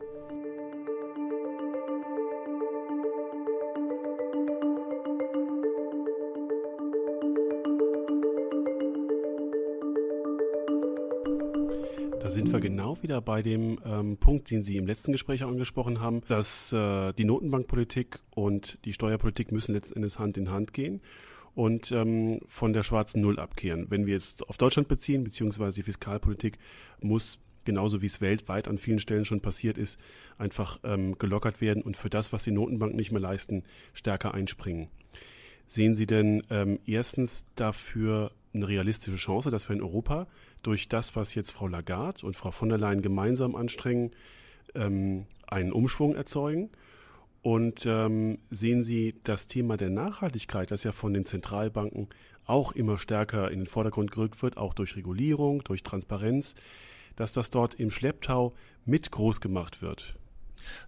Da 12.27 12.31
sind 12.31 12.51
wir 12.51 12.59
genau 12.59 13.01
wieder 13.01 13.21
bei 13.21 13.41
dem 13.41 13.79
ähm, 13.85 14.17
Punkt, 14.17 14.51
den 14.51 14.61
Sie 14.61 14.75
im 14.75 14.85
letzten 14.85 15.13
Gespräch 15.13 15.45
angesprochen 15.45 16.01
haben, 16.01 16.23
dass 16.27 16.73
äh, 16.73 17.13
die 17.13 17.23
Notenbankpolitik 17.23 18.19
und 18.31 18.79
die 18.83 18.91
Steuerpolitik 18.91 19.53
müssen 19.53 19.73
letzten 19.73 19.95
Endes 19.95 20.19
Hand 20.19 20.35
in 20.35 20.51
Hand 20.51 20.73
gehen 20.73 20.99
und 21.55 21.89
ähm, 21.93 22.41
von 22.49 22.73
der 22.73 22.83
schwarzen 22.83 23.21
Null 23.21 23.39
abkehren. 23.39 23.89
Wenn 23.89 24.07
wir 24.07 24.13
jetzt 24.13 24.49
auf 24.49 24.57
Deutschland 24.57 24.89
beziehen, 24.89 25.23
beziehungsweise 25.23 25.77
die 25.77 25.83
Fiskalpolitik 25.83 26.57
muss 26.99 27.39
genauso 27.63 28.01
wie 28.01 28.07
es 28.07 28.19
weltweit 28.19 28.67
an 28.67 28.77
vielen 28.77 28.99
Stellen 28.99 29.23
schon 29.23 29.39
passiert 29.39 29.77
ist, 29.77 29.97
einfach 30.37 30.81
ähm, 30.83 31.17
gelockert 31.17 31.61
werden 31.61 31.81
und 31.81 31.95
für 31.95 32.09
das, 32.09 32.33
was 32.33 32.43
die 32.43 32.51
Notenbank 32.51 32.93
nicht 32.93 33.13
mehr 33.13 33.21
leisten, 33.21 33.63
stärker 33.93 34.33
einspringen. 34.33 34.89
Sehen 35.65 35.95
Sie 35.95 36.07
denn 36.07 36.41
ähm, 36.49 36.79
erstens 36.85 37.45
dafür 37.55 38.33
eine 38.53 38.67
realistische 38.67 39.17
Chance, 39.17 39.49
dass 39.49 39.69
wir 39.69 39.75
in 39.75 39.81
Europa 39.81 40.27
durch 40.67 40.89
das, 40.89 41.15
was 41.15 41.33
jetzt 41.33 41.51
Frau 41.51 41.67
Lagarde 41.67 42.25
und 42.25 42.35
Frau 42.35 42.51
von 42.51 42.67
der 42.67 42.77
Leyen 42.77 43.01
gemeinsam 43.01 43.55
anstrengen, 43.55 44.11
ähm, 44.75 45.25
einen 45.47 45.71
Umschwung 45.71 46.13
erzeugen? 46.13 46.69
Und 47.41 47.85
ähm, 47.85 48.39
sehen 48.49 48.83
Sie 48.83 49.15
das 49.23 49.47
Thema 49.47 49.77
der 49.77 49.89
Nachhaltigkeit, 49.89 50.69
das 50.69 50.83
ja 50.83 50.91
von 50.91 51.13
den 51.13 51.23
Zentralbanken 51.23 52.09
auch 52.45 52.73
immer 52.73 52.97
stärker 52.97 53.49
in 53.49 53.59
den 53.59 53.65
Vordergrund 53.65 54.11
gerückt 54.11 54.43
wird, 54.43 54.57
auch 54.57 54.73
durch 54.73 54.97
Regulierung, 54.97 55.63
durch 55.63 55.83
Transparenz, 55.83 56.55
dass 57.15 57.31
das 57.31 57.49
dort 57.49 57.75
im 57.75 57.89
Schlepptau 57.89 58.53
mit 58.83 59.09
groß 59.09 59.39
gemacht 59.39 59.81
wird? 59.81 60.17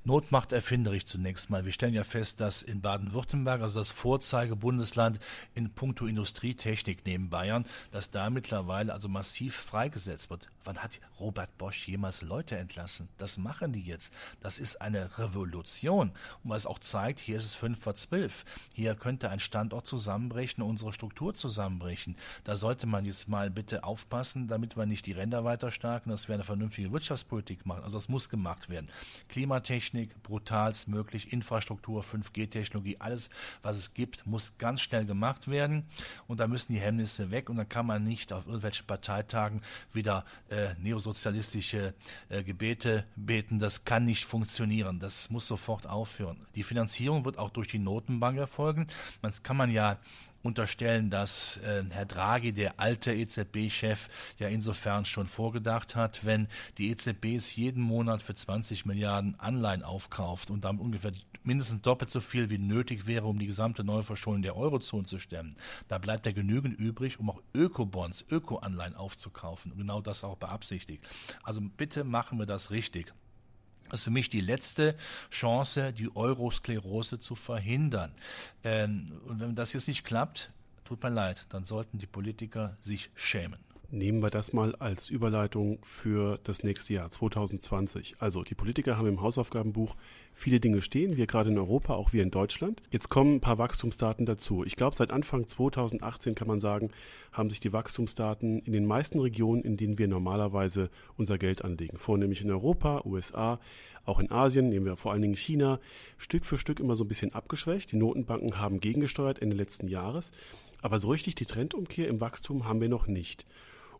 Not 0.03 0.31
macht 0.31 0.51
erfinderisch 0.51 1.05
zunächst 1.05 1.49
mal. 1.49 1.65
Wir 1.65 1.71
stellen 1.71 1.93
ja 1.93 2.03
fest, 2.03 2.39
dass 2.39 2.61
in 2.61 2.81
Baden-Württemberg, 2.81 3.61
also 3.61 3.79
das 3.79 3.91
Vorzeigebundesland 3.91 5.19
in 5.55 5.69
puncto 5.69 6.05
Industrietechnik 6.05 7.05
neben 7.05 7.29
Bayern, 7.29 7.65
dass 7.91 8.11
da 8.11 8.29
mittlerweile 8.29 8.93
also 8.93 9.07
massiv 9.07 9.55
freigesetzt 9.55 10.29
wird. 10.29 10.49
Wann 10.63 10.79
hat 10.79 10.99
Robert 11.19 11.57
Bosch 11.57 11.87
jemals 11.87 12.21
Leute 12.21 12.57
entlassen? 12.57 13.09
Das 13.17 13.37
machen 13.37 13.73
die 13.73 13.81
jetzt. 13.81 14.13
Das 14.39 14.59
ist 14.59 14.81
eine 14.81 15.17
Revolution. 15.17 16.11
Und 16.43 16.49
was 16.49 16.65
auch 16.65 16.79
zeigt, 16.79 17.19
hier 17.19 17.37
ist 17.37 17.45
es 17.45 17.55
fünf 17.55 17.79
vor 17.79 17.95
zwölf. 17.95 18.45
Hier 18.73 18.95
könnte 18.95 19.29
ein 19.29 19.39
Standort 19.39 19.87
zusammenbrechen, 19.87 20.63
unsere 20.63 20.93
Struktur 20.93 21.33
zusammenbrechen. 21.33 22.15
Da 22.43 22.55
sollte 22.55 22.87
man 22.87 23.05
jetzt 23.05 23.29
mal 23.29 23.49
bitte 23.49 23.83
aufpassen, 23.83 24.47
damit 24.47 24.77
wir 24.77 24.85
nicht 24.85 25.05
die 25.05 25.13
Ränder 25.13 25.43
weiter 25.43 25.71
starken, 25.71 26.09
dass 26.09 26.27
wir 26.27 26.35
eine 26.35 26.43
vernünftige 26.43 26.91
Wirtschaftspolitik 26.91 27.65
machen. 27.65 27.83
Also 27.83 27.97
das 27.97 28.09
muss 28.09 28.29
gemacht 28.29 28.69
werden. 28.69 28.89
Klimathemen 29.29 29.59
Technik, 29.69 30.23
brutalst 30.23 30.87
möglich, 30.87 31.31
Infrastruktur, 31.31 32.03
5G-Technologie, 32.03 32.97
alles, 32.97 33.29
was 33.61 33.77
es 33.77 33.93
gibt, 33.93 34.25
muss 34.25 34.57
ganz 34.57 34.81
schnell 34.81 35.05
gemacht 35.05 35.47
werden. 35.47 35.83
Und 36.25 36.39
da 36.39 36.47
müssen 36.47 36.73
die 36.73 36.79
Hemmnisse 36.79 37.29
weg. 37.29 37.51
Und 37.51 37.57
dann 37.57 37.69
kann 37.69 37.85
man 37.85 38.03
nicht 38.03 38.33
auf 38.33 38.47
irgendwelchen 38.47 38.87
Parteitagen 38.87 39.61
wieder 39.93 40.25
äh, 40.49 40.73
neosozialistische 40.79 41.93
äh, 42.29 42.41
Gebete 42.41 43.05
beten. 43.15 43.59
Das 43.59 43.85
kann 43.85 44.05
nicht 44.05 44.25
funktionieren. 44.25 44.99
Das 44.99 45.29
muss 45.29 45.45
sofort 45.45 45.85
aufhören. 45.85 46.47
Die 46.55 46.63
Finanzierung 46.63 47.23
wird 47.23 47.37
auch 47.37 47.51
durch 47.51 47.67
die 47.67 47.77
Notenbank 47.77 48.39
erfolgen. 48.39 48.87
Das 49.21 49.43
kann 49.43 49.55
man 49.55 49.69
ja 49.69 49.99
unterstellen, 50.43 51.09
dass 51.09 51.57
äh, 51.57 51.83
Herr 51.89 52.05
Draghi, 52.05 52.53
der 52.53 52.79
alte 52.79 53.13
EZB-Chef, 53.13 54.07
ja 54.37 54.47
insofern 54.47 55.05
schon 55.05 55.27
vorgedacht 55.27 55.95
hat, 55.95 56.25
wenn 56.25 56.47
die 56.77 56.89
EZB 56.91 57.35
es 57.35 57.55
jeden 57.55 57.81
Monat 57.81 58.21
für 58.21 58.35
20 58.35 58.85
Milliarden 58.85 59.39
Anleihen 59.39 59.83
aufkauft 59.83 60.49
und 60.49 60.63
damit 60.65 60.81
ungefähr 60.81 61.11
mindestens 61.43 61.81
doppelt 61.81 62.09
so 62.09 62.21
viel 62.21 62.49
wie 62.49 62.57
nötig 62.57 63.07
wäre, 63.07 63.25
um 63.25 63.39
die 63.39 63.47
gesamte 63.47 63.83
Neuverschuldung 63.83 64.41
der 64.41 64.55
Eurozone 64.55 65.05
zu 65.05 65.19
stemmen. 65.19 65.55
Da 65.87 65.97
bleibt 65.97 66.25
ja 66.25 66.31
genügend 66.31 66.79
übrig, 66.79 67.19
um 67.19 67.29
auch 67.29 67.41
Ökobonds, 67.53 68.25
Ökoanleihen 68.29 68.95
aufzukaufen. 68.95 69.71
Und 69.71 69.79
genau 69.79 70.01
das 70.01 70.23
auch 70.23 70.37
beabsichtigt. 70.37 71.07
Also 71.43 71.61
bitte 71.61 72.03
machen 72.03 72.39
wir 72.39 72.45
das 72.45 72.71
richtig. 72.71 73.13
Ist 73.91 74.03
für 74.03 74.11
mich 74.11 74.29
die 74.29 74.41
letzte 74.41 74.95
Chance, 75.31 75.93
die 75.93 76.15
Eurosklerose 76.15 77.19
zu 77.19 77.35
verhindern. 77.35 78.11
Ähm, 78.63 79.13
und 79.27 79.39
wenn 79.39 79.55
das 79.55 79.73
jetzt 79.73 79.87
nicht 79.87 80.03
klappt, 80.03 80.51
tut 80.85 81.01
mir 81.03 81.09
leid, 81.09 81.45
dann 81.49 81.63
sollten 81.63 81.97
die 81.99 82.07
Politiker 82.07 82.77
sich 82.81 83.09
schämen. 83.15 83.59
Nehmen 83.91 84.21
wir 84.21 84.29
das 84.29 84.53
mal 84.53 84.75
als 84.75 85.09
Überleitung 85.09 85.79
für 85.83 86.39
das 86.43 86.63
nächste 86.63 86.93
Jahr 86.93 87.09
2020. 87.09 88.17
Also 88.19 88.43
die 88.43 88.53
Politiker 88.53 88.97
haben 88.97 89.07
im 89.07 89.21
Hausaufgabenbuch 89.21 89.95
viele 90.39 90.59
Dinge 90.59 90.81
stehen, 90.81 91.17
wir 91.17 91.27
gerade 91.27 91.49
in 91.49 91.57
Europa, 91.57 91.93
auch 91.93 92.13
wir 92.13 92.23
in 92.23 92.31
Deutschland. 92.31 92.81
Jetzt 92.91 93.09
kommen 93.09 93.35
ein 93.35 93.41
paar 93.41 93.57
Wachstumsdaten 93.57 94.25
dazu. 94.25 94.63
Ich 94.63 94.75
glaube, 94.75 94.95
seit 94.95 95.11
Anfang 95.11 95.45
2018 95.47 96.33
kann 96.33 96.47
man 96.47 96.59
sagen, 96.59 96.91
haben 97.31 97.49
sich 97.49 97.59
die 97.59 97.73
Wachstumsdaten 97.73 98.59
in 98.59 98.73
den 98.73 98.85
meisten 98.85 99.19
Regionen, 99.19 99.63
in 99.63 99.77
denen 99.77 99.97
wir 99.97 100.07
normalerweise 100.07 100.89
unser 101.17 101.37
Geld 101.37 101.63
anlegen, 101.63 101.97
vornehmlich 101.97 102.41
in 102.41 102.51
Europa, 102.51 103.01
USA, 103.05 103.59
auch 104.05 104.19
in 104.19 104.31
Asien, 104.31 104.69
nehmen 104.69 104.85
wir 104.85 104.95
vor 104.95 105.11
allen 105.11 105.21
Dingen 105.21 105.35
China, 105.35 105.79
Stück 106.17 106.45
für 106.45 106.57
Stück 106.57 106.79
immer 106.79 106.95
so 106.95 107.03
ein 107.03 107.07
bisschen 107.07 107.35
abgeschwächt. 107.35 107.91
Die 107.91 107.97
Notenbanken 107.97 108.57
haben 108.57 108.79
gegengesteuert 108.79 109.41
Ende 109.41 109.55
letzten 109.55 109.87
Jahres. 109.87 110.31
Aber 110.81 110.97
so 110.97 111.09
richtig 111.09 111.35
die 111.35 111.45
Trendumkehr 111.45 112.07
im 112.07 112.21
Wachstum 112.21 112.65
haben 112.65 112.81
wir 112.81 112.89
noch 112.89 113.07
nicht. 113.07 113.45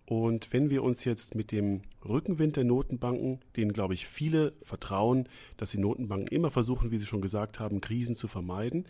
Und 0.09 0.51
wenn 0.53 0.71
wir 0.71 0.81
uns 0.81 1.05
jetzt 1.05 1.35
mit 1.35 1.51
dem 1.51 1.83
Rückenwind 2.03 2.55
der 2.55 2.63
Notenbanken, 2.63 3.41
denen 3.55 3.73
glaube 3.73 3.93
ich 3.93 4.07
viele 4.07 4.53
vertrauen, 4.63 5.29
dass 5.55 5.69
die 5.69 5.77
Notenbanken 5.77 6.35
immer 6.35 6.49
versuchen, 6.49 6.89
wie 6.89 6.97
Sie 6.97 7.05
schon 7.05 7.21
gesagt 7.21 7.59
haben, 7.59 7.79
Krisen 7.79 8.15
zu 8.15 8.27
vermeiden, 8.27 8.87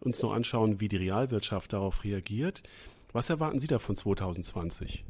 uns 0.00 0.20
noch 0.20 0.32
anschauen, 0.32 0.80
wie 0.80 0.88
die 0.88 0.96
Realwirtschaft 0.96 1.72
darauf 1.72 2.02
reagiert. 2.02 2.64
Was 3.12 3.30
erwarten 3.30 3.60
Sie 3.60 3.68
da 3.68 3.78
von 3.78 3.94
2020? 3.94 5.04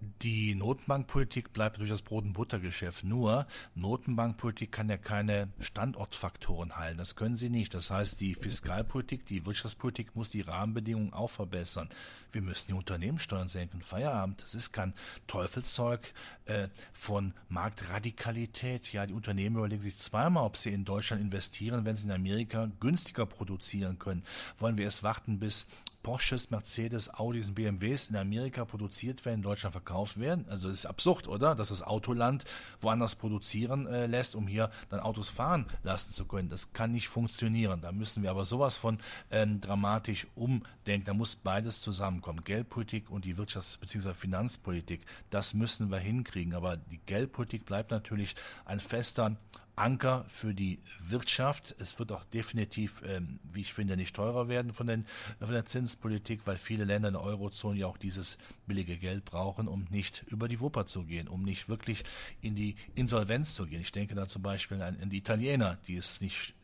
Die 0.00 0.54
Notenbankpolitik 0.54 1.52
bleibt 1.52 1.78
durch 1.78 1.90
das 1.90 2.02
Brot- 2.02 2.24
und 2.24 2.32
Buttergeschäft. 2.32 3.04
Nur 3.04 3.46
Notenbankpolitik 3.74 4.70
kann 4.70 4.88
ja 4.88 4.96
keine 4.96 5.48
Standortfaktoren 5.58 6.76
heilen. 6.76 6.98
Das 6.98 7.16
können 7.16 7.34
sie 7.34 7.48
nicht. 7.48 7.74
Das 7.74 7.90
heißt, 7.90 8.20
die 8.20 8.34
Fiskalpolitik, 8.34 9.26
die 9.26 9.44
Wirtschaftspolitik 9.44 10.14
muss 10.14 10.30
die 10.30 10.42
Rahmenbedingungen 10.42 11.12
auch 11.12 11.30
verbessern. 11.30 11.88
Wir 12.30 12.42
müssen 12.42 12.68
die 12.68 12.74
Unternehmenssteuern 12.74 13.48
senken. 13.48 13.82
Feierabend. 13.82 14.42
Das 14.42 14.54
ist 14.54 14.72
kein 14.72 14.94
Teufelszeug 15.26 16.12
äh, 16.44 16.68
von 16.92 17.34
Marktradikalität. 17.48 18.92
Ja, 18.92 19.06
die 19.06 19.14
Unternehmen 19.14 19.56
überlegen 19.56 19.82
sich 19.82 19.98
zweimal, 19.98 20.44
ob 20.44 20.56
sie 20.56 20.72
in 20.72 20.84
Deutschland 20.84 21.22
investieren, 21.22 21.84
wenn 21.84 21.96
sie 21.96 22.06
in 22.06 22.12
Amerika 22.12 22.70
günstiger 22.78 23.26
produzieren 23.26 23.98
können. 23.98 24.24
Wollen 24.58 24.78
wir 24.78 24.84
erst 24.84 25.02
warten, 25.02 25.38
bis 25.38 25.66
Porsches, 26.08 26.50
Mercedes, 26.50 27.12
Audis 27.12 27.48
und 27.48 27.54
BMWs 27.54 28.08
in 28.08 28.16
Amerika 28.16 28.64
produziert 28.64 29.26
werden, 29.26 29.40
in 29.40 29.42
Deutschland 29.42 29.72
verkauft 29.72 30.18
werden. 30.18 30.46
Also 30.48 30.68
das 30.68 30.78
ist 30.78 30.86
absurd, 30.86 31.28
oder? 31.28 31.54
Dass 31.54 31.68
das 31.68 31.82
Autoland 31.82 32.46
woanders 32.80 33.16
produzieren 33.16 33.86
äh, 33.86 34.06
lässt, 34.06 34.34
um 34.34 34.46
hier 34.46 34.70
dann 34.88 35.00
Autos 35.00 35.28
fahren 35.28 35.66
lassen 35.82 36.10
zu 36.10 36.24
können. 36.24 36.48
Das 36.48 36.72
kann 36.72 36.92
nicht 36.92 37.08
funktionieren. 37.08 37.82
Da 37.82 37.92
müssen 37.92 38.22
wir 38.22 38.30
aber 38.30 38.46
sowas 38.46 38.78
von 38.78 38.96
ähm, 39.30 39.60
dramatisch 39.60 40.26
umdenken. 40.34 41.04
Da 41.04 41.12
muss 41.12 41.36
beides 41.36 41.82
zusammenkommen. 41.82 42.42
Geldpolitik 42.42 43.10
und 43.10 43.26
die 43.26 43.34
Wirtschafts- 43.36 43.78
bzw. 43.78 44.14
Finanzpolitik. 44.14 45.02
Das 45.28 45.52
müssen 45.52 45.90
wir 45.90 45.98
hinkriegen. 45.98 46.54
Aber 46.54 46.78
die 46.78 47.00
Geldpolitik 47.04 47.66
bleibt 47.66 47.90
natürlich 47.90 48.34
ein 48.64 48.80
fester 48.80 49.36
Anker 49.78 50.24
für 50.28 50.54
die 50.54 50.80
Wirtschaft. 51.00 51.74
Es 51.78 51.98
wird 51.98 52.12
auch 52.12 52.24
definitiv, 52.24 53.02
ähm, 53.06 53.38
wie 53.52 53.60
ich 53.60 53.72
finde, 53.72 53.96
nicht 53.96 54.14
teurer 54.14 54.48
werden 54.48 54.72
von, 54.72 54.86
den, 54.86 55.06
von 55.38 55.52
der 55.52 55.64
Zinspolitik, 55.64 56.46
weil 56.46 56.56
viele 56.56 56.84
Länder 56.84 57.08
in 57.08 57.14
der 57.14 57.22
Eurozone 57.22 57.78
ja 57.78 57.86
auch 57.86 57.98
dieses 57.98 58.38
billige 58.66 58.96
Geld 58.96 59.24
brauchen, 59.24 59.68
um 59.68 59.86
nicht 59.90 60.24
über 60.28 60.48
die 60.48 60.60
Wupper 60.60 60.86
zu 60.86 61.04
gehen, 61.04 61.28
um 61.28 61.42
nicht 61.42 61.68
wirklich 61.68 62.04
in 62.40 62.54
die 62.54 62.76
Insolvenz 62.94 63.54
zu 63.54 63.66
gehen. 63.66 63.80
Ich 63.80 63.92
denke 63.92 64.14
da 64.14 64.26
zum 64.26 64.42
Beispiel 64.42 64.82
an, 64.82 64.98
an 65.00 65.10
die 65.10 65.18
Italiener, 65.18 65.78
die 65.86 65.96
es 65.96 66.20
nicht 66.20 66.54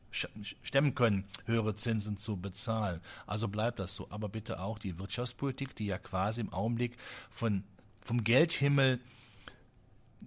stemmen 0.63 0.95
können, 0.95 1.25
höhere 1.45 1.75
Zinsen 1.75 2.17
zu 2.17 2.37
bezahlen. 2.37 3.01
Also 3.27 3.49
bleibt 3.49 3.79
das 3.79 3.95
so. 3.95 4.07
Aber 4.11 4.29
bitte 4.29 4.61
auch 4.61 4.79
die 4.79 4.99
Wirtschaftspolitik, 4.99 5.75
die 5.75 5.87
ja 5.87 5.99
quasi 5.99 6.41
im 6.41 6.53
Augenblick 6.53 6.97
von, 7.31 7.65
vom 8.01 8.23
Geldhimmel 8.23 9.01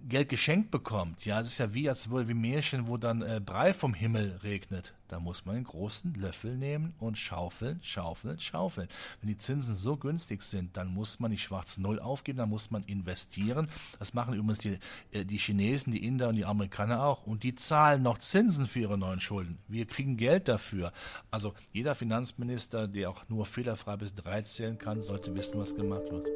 Geld 0.08 0.28
geschenkt 0.28 0.70
bekommt, 0.70 1.24
ja, 1.26 1.40
es 1.40 1.48
ist 1.48 1.58
ja 1.58 1.74
wie 1.74 1.88
als 1.88 2.10
wie 2.10 2.34
Märchen, 2.34 2.88
wo 2.88 2.96
dann 2.96 3.20
äh, 3.20 3.40
Brei 3.44 3.74
vom 3.74 3.92
Himmel 3.92 4.38
regnet. 4.42 4.94
Da 5.08 5.20
muss 5.20 5.44
man 5.44 5.56
einen 5.56 5.64
großen 5.64 6.14
Löffel 6.14 6.56
nehmen 6.56 6.94
und 6.98 7.18
schaufeln, 7.18 7.78
schaufeln, 7.82 8.38
schaufeln. 8.38 8.88
Wenn 9.20 9.28
die 9.28 9.38
Zinsen 9.38 9.74
so 9.74 9.96
günstig 9.96 10.42
sind, 10.42 10.76
dann 10.76 10.88
muss 10.88 11.20
man 11.20 11.30
die 11.30 11.38
schwarze 11.38 11.82
Null 11.82 11.98
aufgeben, 11.98 12.38
dann 12.38 12.48
muss 12.48 12.70
man 12.70 12.84
investieren. 12.84 13.68
Das 13.98 14.14
machen 14.14 14.34
übrigens 14.34 14.58
die, 14.58 14.78
äh, 15.12 15.24
die 15.24 15.38
Chinesen, 15.38 15.92
die 15.92 16.04
Inder 16.04 16.28
und 16.28 16.36
die 16.36 16.44
Amerikaner 16.44 17.02
auch. 17.02 17.26
Und 17.26 17.42
die 17.42 17.54
zahlen 17.54 18.02
noch 18.02 18.18
Zinsen 18.18 18.66
für 18.66 18.80
ihre 18.80 18.98
neuen 18.98 19.20
Schulden. 19.20 19.58
Wir 19.68 19.86
kriegen 19.86 20.16
Geld 20.16 20.48
dafür. 20.48 20.92
Also 21.30 21.54
jeder 21.72 21.94
Finanzminister, 21.94 22.88
der 22.88 23.10
auch 23.10 23.28
nur 23.28 23.46
fehlerfrei 23.46 23.96
bis 23.96 24.14
drei 24.14 24.42
zählen 24.42 24.78
kann, 24.78 25.02
sollte 25.02 25.34
wissen, 25.34 25.58
was 25.58 25.74
gemacht 25.74 26.10
wird. 26.10 26.26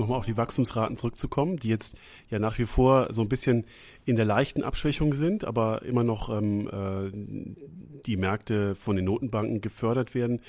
Nochmal 0.00 0.18
auf 0.18 0.26
die 0.26 0.36
Wachstumsraten 0.36 0.96
zurückzukommen, 0.96 1.56
die 1.56 1.68
jetzt 1.68 1.96
ja 2.28 2.38
nach 2.38 2.58
wie 2.58 2.66
vor 2.66 3.12
so 3.12 3.22
ein 3.22 3.28
bisschen 3.28 3.66
in 4.04 4.16
der 4.16 4.24
leichten 4.24 4.62
Abschwächung 4.62 5.14
sind, 5.14 5.44
aber 5.44 5.82
immer 5.82 6.04
noch 6.04 6.28
ähm, 6.30 6.68
äh, 6.68 8.02
die 8.06 8.16
Märkte 8.16 8.74
von 8.74 8.96
den 8.96 9.04
Notenbanken 9.04 9.60
gefördert 9.60 10.14
werden. 10.14 10.40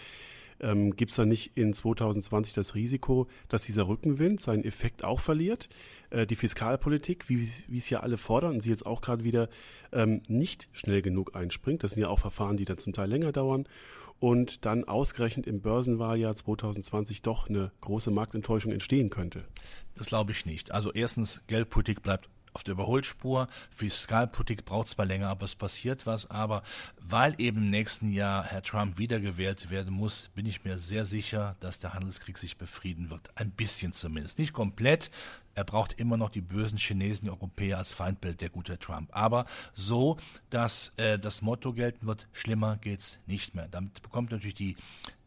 Ähm, 0.62 0.96
Gibt 0.96 1.12
es 1.12 1.18
da 1.18 1.26
nicht 1.26 1.58
in 1.58 1.74
2020 1.74 2.54
das 2.54 2.76
Risiko, 2.76 3.28
dass 3.50 3.64
dieser 3.64 3.88
Rückenwind 3.88 4.42
seinen 4.42 4.64
Effekt 4.64 5.04
auch 5.04 5.20
verliert? 5.20 5.70
Äh, 6.12 6.28
die 6.28 6.36
Fiskalpolitik, 6.36 7.30
wie 7.30 7.42
es 7.42 7.90
ja 7.90 8.02
alle 8.02 8.18
fordern 8.18 8.54
und 8.54 8.62
sie 8.62 8.70
jetzt 8.70 8.86
auch 8.86 9.02
gerade 9.02 9.24
wieder 9.24 9.50
ähm, 9.92 10.22
nicht 10.28 10.70
schnell 10.72 11.02
genug 11.02 11.36
einspringt. 11.36 11.84
Das 11.84 11.92
sind 11.92 12.02
ja 12.02 12.10
auch 12.10 12.20
Verfahren, 12.20 12.58
die 12.58 12.66
dann 12.66 12.78
zum 12.78 12.94
Teil 12.94 13.10
länger 13.10 13.32
dauern 13.32 13.68
und 14.22 14.66
dann 14.66 14.84
ausgerechnet 14.86 15.48
im 15.48 15.62
Börsenwahljahr 15.62 16.36
2020 16.36 17.24
doch 17.24 17.50
eine 17.50 17.72
große 17.82 18.12
Marktenttäuschung 18.12 18.72
entstehen 18.72 19.10
könnte? 19.10 19.44
Das 19.96 20.08
glaube 20.08 20.32
ich 20.32 20.46
nicht. 20.46 20.72
Also 20.72 20.94
erstens, 20.94 21.42
Geldpolitik 21.48 22.04
bleibt 22.04 22.30
auf 22.54 22.64
der 22.64 22.74
Überholspur. 22.74 23.48
Fiskalpolitik 23.72 24.64
braucht 24.64 24.90
zwar 24.90 25.06
länger, 25.06 25.30
aber 25.30 25.46
es 25.46 25.56
passiert 25.56 26.06
was. 26.06 26.30
Aber 26.30 26.62
weil 27.00 27.34
eben 27.40 27.64
im 27.64 27.70
nächsten 27.72 28.12
Jahr 28.12 28.44
Herr 28.44 28.62
Trump 28.62 29.00
wiedergewählt 29.00 29.72
werden 29.72 29.94
muss, 29.94 30.30
bin 30.36 30.46
ich 30.46 30.64
mir 30.64 30.78
sehr 30.78 31.06
sicher, 31.06 31.56
dass 31.60 31.80
der 31.80 31.94
Handelskrieg 31.94 32.38
sich 32.38 32.58
befrieden 32.58 33.10
wird. 33.10 33.32
Ein 33.36 33.50
bisschen 33.50 33.92
zumindest. 33.92 34.38
Nicht 34.38 34.54
komplett. 34.54 35.10
Er 35.56 35.64
braucht 35.64 35.94
immer 36.00 36.18
noch 36.18 36.30
die 36.30 36.42
bösen 36.42 36.78
Chinesen, 36.78 37.26
die 37.26 37.32
Europäer 37.32 37.78
als 37.78 37.94
Feindbild, 37.94 38.42
der 38.42 38.50
gute 38.50 38.80
Trump. 38.80 39.10
Aber 39.12 39.46
so, 39.74 40.18
dass 40.50 40.94
äh, 40.98 41.20
das 41.20 41.42
Motto 41.42 41.74
gelten 41.74 42.08
wird, 42.08 42.28
schlimmer 42.34 42.78
geht's 42.78 43.20
nicht 43.26 43.56
mehr. 43.56 43.68
Damit 43.68 44.02
bekommt 44.02 44.32
natürlich 44.32 44.56
die, 44.56 44.76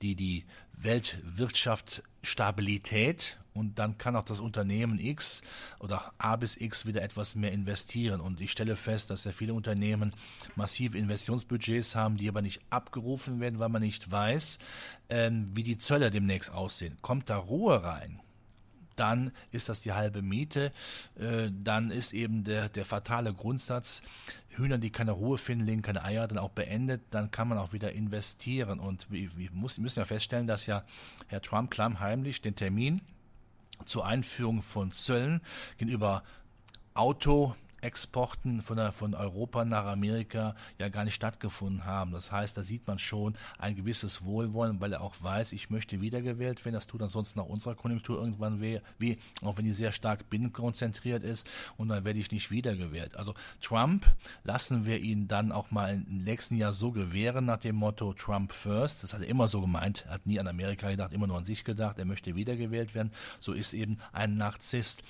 die, 0.02 0.14
die 0.14 0.44
Weltwirtschaft 0.76 2.02
Stabilität 2.22 3.38
und 3.54 3.78
dann 3.78 3.98
kann 3.98 4.16
auch 4.16 4.24
das 4.24 4.40
Unternehmen 4.40 4.98
X 4.98 5.42
oder 5.78 6.12
A 6.18 6.36
bis 6.36 6.56
X 6.56 6.86
wieder 6.86 7.02
etwas 7.02 7.36
mehr 7.36 7.52
investieren. 7.52 8.20
Und 8.20 8.40
ich 8.40 8.50
stelle 8.50 8.76
fest, 8.76 9.10
dass 9.10 9.22
sehr 9.22 9.32
viele 9.32 9.54
Unternehmen 9.54 10.12
massive 10.56 10.98
Investitionsbudgets 10.98 11.94
haben, 11.94 12.16
die 12.16 12.28
aber 12.28 12.42
nicht 12.42 12.60
abgerufen 12.70 13.40
werden, 13.40 13.60
weil 13.60 13.68
man 13.68 13.82
nicht 13.82 14.10
weiß, 14.10 14.58
äh, 15.08 15.30
wie 15.52 15.62
die 15.62 15.78
Zölle 15.78 16.10
demnächst 16.10 16.52
aussehen. 16.52 16.98
Kommt 17.00 17.30
da 17.30 17.36
Ruhe 17.36 17.82
rein? 17.82 18.20
Dann 18.96 19.32
ist 19.52 19.68
das 19.68 19.80
die 19.80 19.92
halbe 19.92 20.22
Miete. 20.22 20.72
Äh, 21.18 21.50
dann 21.52 21.90
ist 21.90 22.12
eben 22.12 22.44
der, 22.44 22.68
der 22.68 22.84
fatale 22.84 23.32
Grundsatz, 23.32 24.02
Hühner, 24.50 24.78
die 24.78 24.90
keine 24.90 25.12
Ruhe 25.12 25.38
finden, 25.38 25.66
legen 25.66 25.82
keine 25.82 26.04
Eier, 26.04 26.28
dann 26.28 26.38
auch 26.38 26.50
beendet, 26.50 27.02
dann 27.10 27.30
kann 27.30 27.48
man 27.48 27.58
auch 27.58 27.72
wieder 27.72 27.92
investieren. 27.92 28.80
Und 28.80 29.10
wir, 29.10 29.30
müssen 29.52 29.98
ja 29.98 30.04
feststellen, 30.04 30.46
dass 30.46 30.66
ja 30.66 30.84
Herr 31.28 31.42
Trump 31.42 31.70
klammheimlich 31.70 32.40
den 32.40 32.56
Termin 32.56 33.00
zur 33.84 34.06
Einführung 34.06 34.62
von 34.62 34.92
Zöllen 34.92 35.40
gegenüber 35.76 36.22
Auto, 36.94 37.56
Exporten 37.84 38.62
von, 38.62 38.76
der, 38.76 38.92
von 38.92 39.14
Europa 39.14 39.64
nach 39.64 39.84
Amerika 39.84 40.56
ja 40.78 40.88
gar 40.88 41.04
nicht 41.04 41.14
stattgefunden 41.14 41.84
haben. 41.84 42.12
Das 42.12 42.32
heißt, 42.32 42.56
da 42.56 42.62
sieht 42.62 42.86
man 42.86 42.98
schon 42.98 43.36
ein 43.58 43.76
gewisses 43.76 44.24
Wohlwollen, 44.24 44.80
weil 44.80 44.94
er 44.94 45.02
auch 45.02 45.14
weiß, 45.20 45.52
ich 45.52 45.68
möchte 45.68 46.00
wiedergewählt 46.00 46.64
werden. 46.64 46.74
Das 46.74 46.86
tut 46.86 47.02
ansonsten 47.02 47.38
nach 47.38 47.46
unserer 47.46 47.74
Konjunktur 47.74 48.18
irgendwann 48.18 48.60
weh, 48.60 48.80
wie, 48.98 49.18
auch 49.42 49.58
wenn 49.58 49.66
die 49.66 49.74
sehr 49.74 49.92
stark 49.92 50.30
binnenkonzentriert 50.30 51.22
ist 51.22 51.46
und 51.76 51.88
dann 51.88 52.04
werde 52.04 52.18
ich 52.18 52.32
nicht 52.32 52.50
wiedergewählt. 52.50 53.16
Also 53.16 53.34
Trump 53.60 54.06
lassen 54.44 54.86
wir 54.86 55.00
ihn 55.00 55.28
dann 55.28 55.52
auch 55.52 55.70
mal 55.70 55.94
im 55.94 56.24
nächsten 56.24 56.56
Jahr 56.56 56.72
so 56.72 56.90
gewähren 56.90 57.44
nach 57.44 57.58
dem 57.58 57.76
Motto 57.76 58.14
Trump 58.14 58.52
first. 58.52 59.02
Das 59.02 59.12
hat 59.12 59.20
er 59.20 59.28
immer 59.28 59.46
so 59.46 59.60
gemeint. 59.60 60.04
Er 60.06 60.14
hat 60.14 60.26
nie 60.26 60.40
an 60.40 60.48
Amerika 60.48 60.90
gedacht, 60.90 61.12
immer 61.12 61.26
nur 61.26 61.36
an 61.36 61.44
sich 61.44 61.64
gedacht. 61.64 61.98
Er 61.98 62.06
möchte 62.06 62.34
wiedergewählt 62.34 62.94
werden. 62.94 63.12
So 63.40 63.52
ist 63.52 63.74
eben 63.74 63.98
ein 64.12 64.36
Narzisst. 64.36 65.02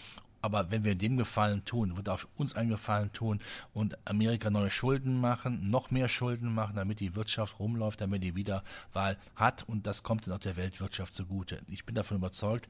Aber 0.45 0.71
wenn 0.71 0.85
wir 0.85 0.95
dem 0.95 1.17
Gefallen 1.17 1.65
tun, 1.65 1.97
wird 1.97 2.11
auch 2.11 2.21
uns 2.37 2.55
einen 2.55 2.69
Gefallen 2.69 3.11
tun 3.15 3.41
und 3.73 3.97
Amerika 4.07 4.51
neue 4.51 4.69
Schulden 4.69 5.19
machen, 5.19 5.71
noch 5.71 5.91
mehr 5.91 6.07
Schulden 6.07 6.53
machen, 6.53 6.77
damit 6.77 7.01
die 7.01 7.17
Wirtschaft 7.17 7.59
rumläuft, 7.59 8.03
damit 8.03 8.23
die 8.23 8.37
Wiederwahl 8.37 9.17
hat 9.37 9.63
und 9.67 9.87
das 9.87 10.03
kommt 10.03 10.27
dann 10.27 10.35
auch 10.35 10.39
der 10.39 10.59
Weltwirtschaft 10.59 11.15
zugute. 11.15 11.63
Ich 11.71 11.87
bin 11.87 11.95
davon 11.95 12.19
überzeugt, 12.19 12.69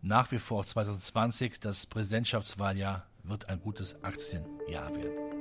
nach 0.00 0.32
wie 0.32 0.38
vor 0.38 0.64
2020, 0.64 1.60
das 1.60 1.86
Präsidentschaftswahljahr 1.86 3.06
wird 3.22 3.48
ein 3.48 3.60
gutes 3.60 4.02
Aktienjahr 4.02 4.92
werden. 4.96 5.31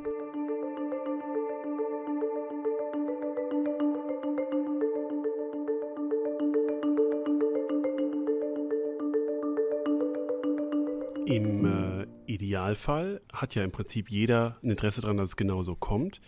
Im 11.32 11.66
äh, 11.66 12.08
Idealfall 12.26 13.22
hat 13.32 13.56
ja 13.56 13.64
im 13.64 13.72
Prinzip 13.72 14.10
jeder 14.10 14.58
ein 14.64 14.72
Interesse 14.72 15.02
daran, 15.02 15.18
dass 15.18 15.30
es 15.30 15.36
genauso 15.36 15.76
kommt. 15.76 16.22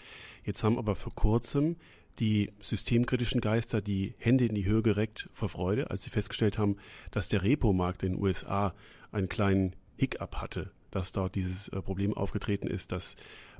Jetzt 0.43 0.63
haben 0.63 0.77
aber 0.77 0.95
vor 0.95 1.13
kurzem 1.13 1.75
die 2.19 2.51
systemkritischen 2.61 3.41
Geister 3.41 3.81
die 3.81 4.13
Hände 4.17 4.45
in 4.45 4.55
die 4.55 4.65
Höhe 4.65 4.81
gereckt 4.81 5.29
vor 5.33 5.49
Freude, 5.49 5.89
als 5.89 6.03
sie 6.03 6.09
festgestellt 6.09 6.57
haben, 6.57 6.77
dass 7.11 7.29
der 7.29 7.43
Repo-Markt 7.43 8.03
in 8.03 8.13
den 8.13 8.21
USA 8.21 8.73
einen 9.11 9.29
kleinen 9.29 9.75
Hiccup 9.97 10.35
hatte, 10.37 10.71
dass 10.91 11.11
dort 11.11 11.35
dieses 11.35 11.69
äh, 11.69 11.81
Problem 11.81 12.13
aufgetreten 12.13 12.67
ist, 12.67 12.91
dass 12.91 13.15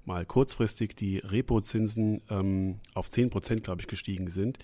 mal 0.06 0.26
kurzfristig 0.26 0.96
die 0.96 1.18
Repo-Zinsen 1.18 2.22
ähm, 2.30 2.80
auf 2.94 3.10
10 3.10 3.30
Prozent, 3.30 3.64
glaube 3.64 3.82
ich, 3.82 3.88
gestiegen 3.88 4.30
sind. 4.30 4.60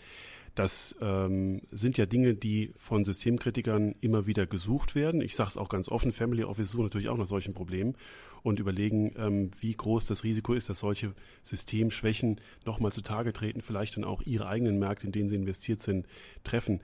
Das 0.59 0.93
ähm, 0.99 1.61
sind 1.71 1.97
ja 1.97 2.05
Dinge, 2.05 2.35
die 2.35 2.73
von 2.75 3.05
Systemkritikern 3.05 3.95
immer 4.01 4.27
wieder 4.27 4.45
gesucht 4.45 4.93
werden. 4.93 5.21
Ich 5.21 5.37
sage 5.37 5.51
es 5.51 5.55
auch 5.55 5.69
ganz 5.69 5.87
offen, 5.87 6.11
Family 6.11 6.43
Office 6.43 6.71
suchen 6.71 6.83
natürlich 6.83 7.07
auch 7.07 7.15
nach 7.15 7.27
solchen 7.27 7.53
Problemen 7.53 7.95
und 8.43 8.59
überlegen, 8.59 9.13
ähm, 9.15 9.51
wie 9.61 9.73
groß 9.73 10.05
das 10.05 10.25
Risiko 10.25 10.53
ist, 10.53 10.67
dass 10.67 10.81
solche 10.81 11.13
Systemschwächen 11.43 12.41
nochmal 12.65 12.91
zutage 12.91 13.31
treten, 13.31 13.61
vielleicht 13.61 13.95
dann 13.95 14.03
auch 14.03 14.21
ihre 14.23 14.47
eigenen 14.47 14.79
Märkte, 14.79 15.05
in 15.05 15.13
denen 15.13 15.29
sie 15.29 15.35
investiert 15.35 15.79
sind, 15.79 16.05
treffen. 16.43 16.81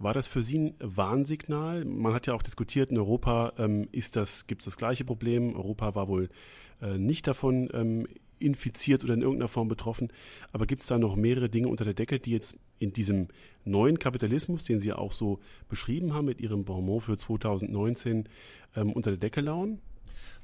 War 0.00 0.14
das 0.14 0.26
für 0.26 0.42
Sie 0.42 0.58
ein 0.58 0.74
Warnsignal? 0.80 1.84
Man 1.84 2.14
hat 2.14 2.26
ja 2.26 2.34
auch 2.34 2.42
diskutiert, 2.42 2.90
in 2.90 2.98
Europa 2.98 3.52
ähm, 3.56 3.88
das, 4.14 4.48
gibt 4.48 4.62
es 4.62 4.64
das 4.64 4.76
gleiche 4.76 5.04
Problem. 5.04 5.54
Europa 5.54 5.94
war 5.94 6.08
wohl 6.08 6.28
äh, 6.80 6.98
nicht 6.98 7.28
davon 7.28 7.70
ähm, 7.72 8.08
infiziert 8.42 9.04
oder 9.04 9.14
in 9.14 9.22
irgendeiner 9.22 9.48
Form 9.48 9.68
betroffen. 9.68 10.08
Aber 10.52 10.66
gibt 10.66 10.82
es 10.82 10.88
da 10.88 10.98
noch 10.98 11.16
mehrere 11.16 11.48
Dinge 11.48 11.68
unter 11.68 11.84
der 11.84 11.94
Decke, 11.94 12.18
die 12.18 12.32
jetzt 12.32 12.58
in 12.78 12.92
diesem 12.92 13.28
neuen 13.64 13.98
Kapitalismus, 13.98 14.64
den 14.64 14.80
Sie 14.80 14.88
ja 14.88 14.98
auch 14.98 15.12
so 15.12 15.40
beschrieben 15.68 16.14
haben 16.14 16.26
mit 16.26 16.40
Ihrem 16.40 16.64
Bonbon 16.64 17.00
für 17.00 17.16
2019, 17.16 18.28
ähm, 18.76 18.92
unter 18.92 19.10
der 19.10 19.18
Decke 19.18 19.40
lauern? 19.40 19.78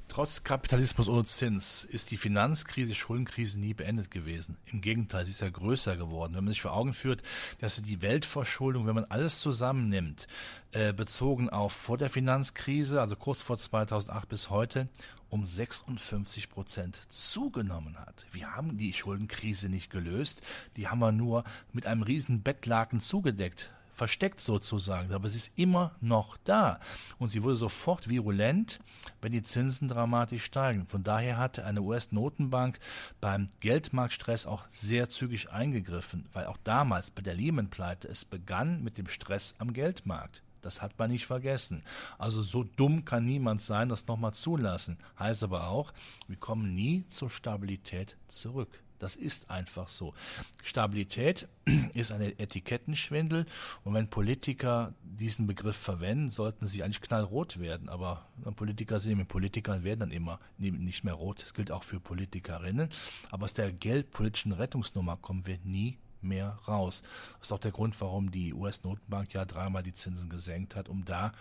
Trotz 0.09 0.43
Kapitalismus 0.43 1.07
ohne 1.07 1.27
Zins 1.27 1.85
ist 1.85 2.11
die 2.11 2.17
Finanzkrise, 2.17 2.95
Schuldenkrise 2.95 3.61
nie 3.61 3.75
beendet 3.75 4.11
gewesen. 4.11 4.57
Im 4.73 4.81
Gegenteil, 4.81 5.27
sie 5.27 5.33
ist 5.33 5.43
ja 5.43 5.51
größer 5.51 5.97
geworden. 5.97 6.35
Wenn 6.35 6.45
man 6.45 6.53
sich 6.53 6.63
vor 6.63 6.73
Augen 6.73 6.95
führt, 6.95 7.23
dass 7.61 7.81
die 7.83 8.01
Weltverschuldung, 8.01 8.87
wenn 8.87 8.95
man 8.95 9.05
alles 9.05 9.41
zusammennimmt, 9.41 10.27
äh, 10.73 10.95
bezogen 10.95 11.51
auf 11.51 11.73
vor 11.73 11.99
der 11.99 12.09
Finanzkrise, 12.09 13.03
also 13.03 13.17
kurz 13.17 13.43
vor 13.43 13.59
2008 13.59 14.29
bis 14.31 14.49
heute, 14.49 14.89
um 15.29 15.45
56 15.45 16.49
Prozent 16.49 17.03
zugenommen 17.11 17.99
hat. 17.99 18.25
Wir 18.33 18.57
haben 18.57 18.79
die 18.79 18.95
Schuldenkrise 18.95 19.69
nicht 19.69 19.91
gelöst, 19.91 20.41
die 20.77 20.89
haben 20.89 21.01
wir 21.01 21.13
nur 21.13 21.45
mit 21.73 21.87
einem 21.87 22.03
riesen 22.03 22.43
Bettlaken 22.43 23.01
zugedeckt 23.01 23.71
versteckt 23.99 24.41
sozusagen, 24.41 25.13
aber 25.13 25.29
sie 25.29 25.37
ist 25.37 25.59
immer 25.59 25.97
noch 26.01 26.37
da. 26.45 26.79
Und 27.19 27.29
sie 27.29 27.43
wurde 27.43 27.57
sofort 27.57 28.09
virulent, 28.09 28.79
wenn 29.21 29.33
die 29.33 29.43
Zinsen 29.43 29.89
dramatisch 29.89 30.45
steigen. 30.45 30.87
Von 30.87 31.03
daher 31.03 31.37
hatte 31.37 31.67
eine 31.67 31.83
US-Notenbank 31.83 32.79
beim 33.21 33.49
Geldmarktstress 33.61 34.47
auch 34.47 34.63
sehr 34.71 35.09
zügig 35.09 35.51
eingegriffen, 35.51 36.29
weil 36.33 36.47
auch 36.47 36.59
damals 36.63 37.11
bei 37.11 37.23
der 37.23 37.35
Lehman-Pleite 37.35 38.09
es 38.09 38.25
begann 38.25 38.83
mit 38.83 38.97
dem 38.97 39.09
Stress 39.09 39.55
am 39.59 39.73
Geldmarkt. 39.73 40.43
Das 40.63 40.81
hat 40.83 40.99
man 40.99 41.11
nicht 41.11 41.27
vergessen. 41.27 41.83
Also 42.19 42.43
so 42.43 42.65
dumm 42.65 43.05
kann 43.05 43.25
niemand 43.25 43.61
sein, 43.63 43.89
das 43.89 44.07
nochmal 44.07 44.35
zulassen. 44.35 44.99
Heißt 45.19 45.45
aber 45.45 45.69
auch, 45.69 45.93
wir 46.27 46.37
kommen 46.37 46.75
nie 46.75 47.05
zur 47.09 47.31
Stabilität 47.31 48.17
zurück. 48.29 48.81
Das 48.99 49.17
ist 49.17 49.51
einfach 49.51 49.89
so. 49.89 50.15
Stabilität 50.63 51.49
ist 51.95 52.13
ein 52.13 52.21
Etikettenschwindel 52.21 53.47
und 53.85 53.95
wenn 53.95 54.09
Politiker 54.09 54.95
diesen 55.03 55.47
Begriff 55.47 55.77
verwenden, 55.77 56.31
sollten 56.31 56.67
sie 56.67 56.83
eigentlich 56.83 57.01
knallrot 57.01 57.59
werden. 57.59 57.89
Aber 57.89 58.27
Politiker 58.57 59.01
sind 59.01 59.19
mit 59.19 59.29
Politikern 59.29 59.85
werden 59.85 60.01
dann 60.01 60.11
immer 60.11 60.41
nicht 60.59 61.05
mehr 61.05 61.15
rot. 61.15 61.43
Das 61.43 61.55
gilt 61.55 61.71
auch 61.71 61.85
für 61.85 62.01
Politikerinnen. 62.01 62.89
Aber 63.31 63.45
aus 63.45 63.55
der 63.55 63.73
geldpolitischen 63.73 64.53
Rettungsnummer 64.53 65.17
kommen 65.17 65.47
wir 65.47 65.59
nie 65.65 65.99
mehr 66.21 66.59
raus. 66.67 67.03
Das 67.39 67.49
ist 67.49 67.53
auch 67.53 67.61
der 67.61 67.71
Grund, 67.73 68.01
warum 68.01 68.31
die 68.31 68.55
US-Notenbank 68.55 69.33
ja 69.35 69.45
dreimal 69.45 69.83
die 69.83 69.95
Zinsen 69.95 70.29
gesenkt 70.29 70.75
hat, 70.75 70.89
um 70.89 71.05
da 71.05 71.33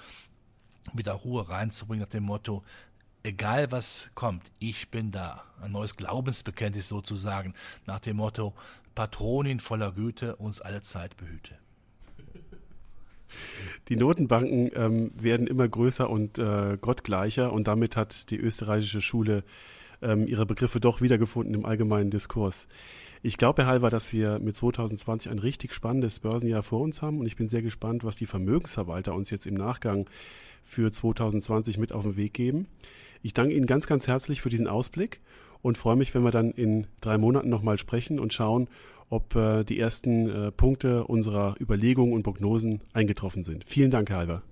wieder 0.94 1.14
Ruhe 1.14 1.50
reinzubringen 1.50 2.04
nach 2.04 2.10
dem 2.10 2.24
Motto, 2.24 2.64
egal 3.28 3.72
was 3.72 4.10
kommt, 4.16 4.52
ich 4.60 4.90
bin 4.90 5.12
da. 5.12 5.44
Ein 5.62 5.74
neues 5.74 5.96
Glaubensbekenntnis 5.96 6.88
sozusagen, 6.88 7.54
nach 7.86 8.00
dem 8.00 8.18
Motto, 8.18 8.54
Patronin 8.96 9.60
voller 9.60 9.92
Güte 9.92 10.38
uns 10.38 10.62
alle 10.62 10.82
Zeit 10.82 11.18
behüte. 11.18 11.56
Die 13.90 13.98
Notenbanken 13.98 14.72
ähm, 14.74 15.12
werden 15.16 15.48
immer 15.48 15.68
größer 15.68 16.10
und 16.10 16.40
äh, 16.40 16.78
gottgleicher 16.80 17.52
und 17.52 17.68
damit 17.68 17.98
hat 17.98 18.32
die 18.32 18.38
österreichische 18.38 19.02
Schule 19.02 19.44
ähm, 20.02 20.26
ihre 20.28 20.46
Begriffe 20.46 20.80
doch 20.80 21.02
wiedergefunden 21.02 21.54
im 21.54 21.66
allgemeinen 21.66 22.10
Diskurs. 22.10 22.70
Ich 23.24 23.38
glaube, 23.38 23.64
Herr 23.64 23.72
Halver, 23.72 23.90
dass 23.90 24.14
wir 24.14 24.40
mit 24.40 24.56
2020 24.56 25.32
ein 25.32 25.40
richtig 25.40 25.74
spannendes 25.74 26.22
Börsenjahr 26.22 26.64
vor 26.64 26.80
uns 26.80 27.02
haben 27.02 27.20
und 27.20 27.26
ich 27.26 27.36
bin 27.36 27.50
sehr 27.50 27.62
gespannt, 27.62 28.06
was 28.06 28.16
die 28.16 28.28
Vermögensverwalter 28.28 29.14
uns 29.14 29.30
jetzt 29.30 29.48
im 29.48 29.56
Nachgang 29.56 30.10
für 30.64 30.92
2020 30.92 31.78
mit 31.78 31.92
auf 31.92 32.04
den 32.04 32.16
Weg 32.16 32.34
geben. 32.34 32.68
Ich 33.22 33.34
danke 33.34 33.54
Ihnen 33.56 33.66
ganz, 33.66 33.88
ganz 33.88 34.08
herzlich 34.08 34.42
für 34.42 34.50
diesen 34.50 34.68
Ausblick 34.68 35.22
und 35.62 35.78
freue 35.78 35.96
mich, 35.96 36.14
wenn 36.14 36.24
wir 36.24 36.32
dann 36.32 36.52
in 36.52 36.88
drei 37.02 37.18
Monaten 37.18 37.50
nochmal 37.50 37.78
sprechen 37.78 38.20
und 38.20 38.34
schauen, 38.34 38.68
ob 39.10 39.36
äh, 39.36 39.64
die 39.64 39.80
ersten 39.80 40.30
äh, 40.30 40.52
Punkte 40.52 41.06
unserer 41.06 41.56
Überlegungen 41.60 42.14
und 42.14 42.24
Prognosen 42.24 42.82
eingetroffen 42.94 43.44
sind. 43.44 43.64
Vielen 43.66 43.92
Dank, 43.92 44.10
Herr 44.10 44.18
Halver. 44.18 44.44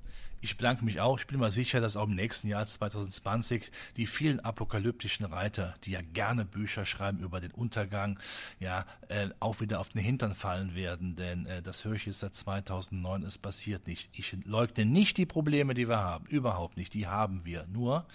Ich 0.41 0.58
bedanke 0.58 0.86
mich 0.86 1.01
auch. 1.01 1.17
Ich 1.17 1.25
bin 1.25 1.39
mir 1.39 1.49
sicher, 1.49 1.82
dass 1.82 1.97
auch 1.97 2.08
im 2.08 2.13
nächsten 2.13 2.47
Jahr 2.47 2.65
2020 2.65 3.71
die 3.97 4.06
vielen 4.06 4.39
apokalyptischen 4.39 5.25
Reiter, 5.25 5.73
die 5.84 5.91
ja 5.91 6.01
gerne 6.13 6.45
Bücher 6.45 6.86
schreiben 6.86 7.17
über 7.19 7.41
den 7.41 7.49
Untergang, 7.51 8.19
ja, 8.60 8.86
äh, 9.08 9.30
auch 9.39 9.60
wieder 9.60 9.80
auf 9.80 9.89
den 9.89 10.04
Hintern 10.04 10.36
fallen 10.36 10.75
werden. 10.75 11.15
Denn 11.15 11.47
äh, 11.47 11.63
das 11.63 11.84
höre 11.84 11.93
ich 11.93 12.06
jetzt 12.06 12.19
seit 12.19 12.36
2009, 12.36 13.23
es 13.23 13.39
passiert 13.39 13.88
nicht. 13.88 14.12
Ich 14.13 14.38
leugne 14.45 14.86
nicht 14.86 15.17
die 15.17 15.25
Probleme, 15.25 15.73
die 15.73 15.89
wir 15.89 15.97
haben. 15.97 16.28
Überhaupt 16.28 16.78
nicht. 16.78 16.93
Die 16.93 17.08
haben 17.08 17.41
wir. 17.43 17.65
Nur, 17.73 18.06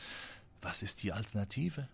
was 0.62 0.82
ist 0.82 1.02
die 1.02 1.12
Alternative? 1.12 1.88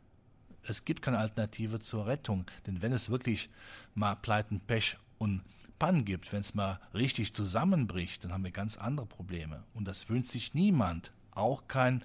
Es 0.68 0.85
gibt 0.85 1.02
keine 1.02 1.18
Alternative 1.18 1.79
zur 1.81 2.07
Rettung. 2.07 2.44
Denn 2.66 2.83
wenn 2.83 2.92
es 2.92 3.11
wirklich 3.11 3.48
mal 3.94 4.16
Pleiten, 4.16 4.61
Pech 4.61 4.98
und 5.18 5.42
Pannen 5.79 6.05
gibt, 6.05 6.33
wenn 6.33 6.40
es 6.40 6.55
mal 6.55 6.81
richtig 6.94 7.35
zusammenbricht, 7.35 8.24
dann 8.24 8.33
haben 8.33 8.44
wir 8.44 8.50
ganz 8.50 8.79
andere 8.79 9.07
Probleme. 9.07 9.62
Und 9.74 9.87
das 9.87 10.09
wünscht 10.09 10.31
sich 10.31 10.55
niemand, 10.55 11.12
auch 11.33 11.68
kein 11.68 12.02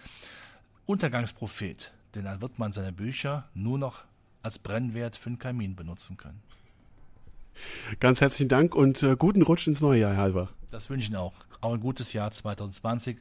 Untergangsprophet, 0.86 1.94
denn 2.16 2.26
dann 2.26 2.42
wird 2.42 2.60
man 2.60 2.74
seine 2.74 2.92
Bücher 2.92 3.50
nur 3.54 3.78
noch 3.78 4.04
als 4.44 4.60
Brennwert 4.60 5.16
für 5.16 5.30
den 5.30 5.40
Kamin 5.40 5.76
benutzen 5.76 6.18
können. 6.18 6.42
Ganz 8.00 8.22
herzlichen 8.22 8.50
Dank 8.50 8.76
und 8.76 9.04
äh, 9.04 9.16
guten 9.16 9.42
Rutsch 9.42 9.68
ins 9.68 9.82
neue 9.82 10.02
Jahr, 10.02 10.14
Herr 10.14 10.24
Halber. 10.24 10.50
Das 10.72 10.90
wünsche 10.90 11.04
ich 11.04 11.10
Ihnen 11.10 11.18
auch. 11.18 11.34
Auch 11.62 11.74
ein 11.74 11.80
gutes 11.80 12.14
Jahr 12.14 12.32
2020. 12.32 13.18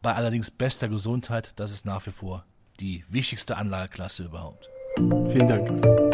Bei 0.00 0.14
allerdings 0.14 0.50
bester 0.50 0.88
Gesundheit, 0.88 1.52
das 1.56 1.72
ist 1.72 1.86
nach 1.86 2.04
wie 2.06 2.10
vor 2.10 2.44
die 2.80 3.04
wichtigste 3.08 3.56
Anlageklasse 3.56 4.24
überhaupt. 4.24 4.70
Vielen 4.96 5.48
Dank. 5.48 6.11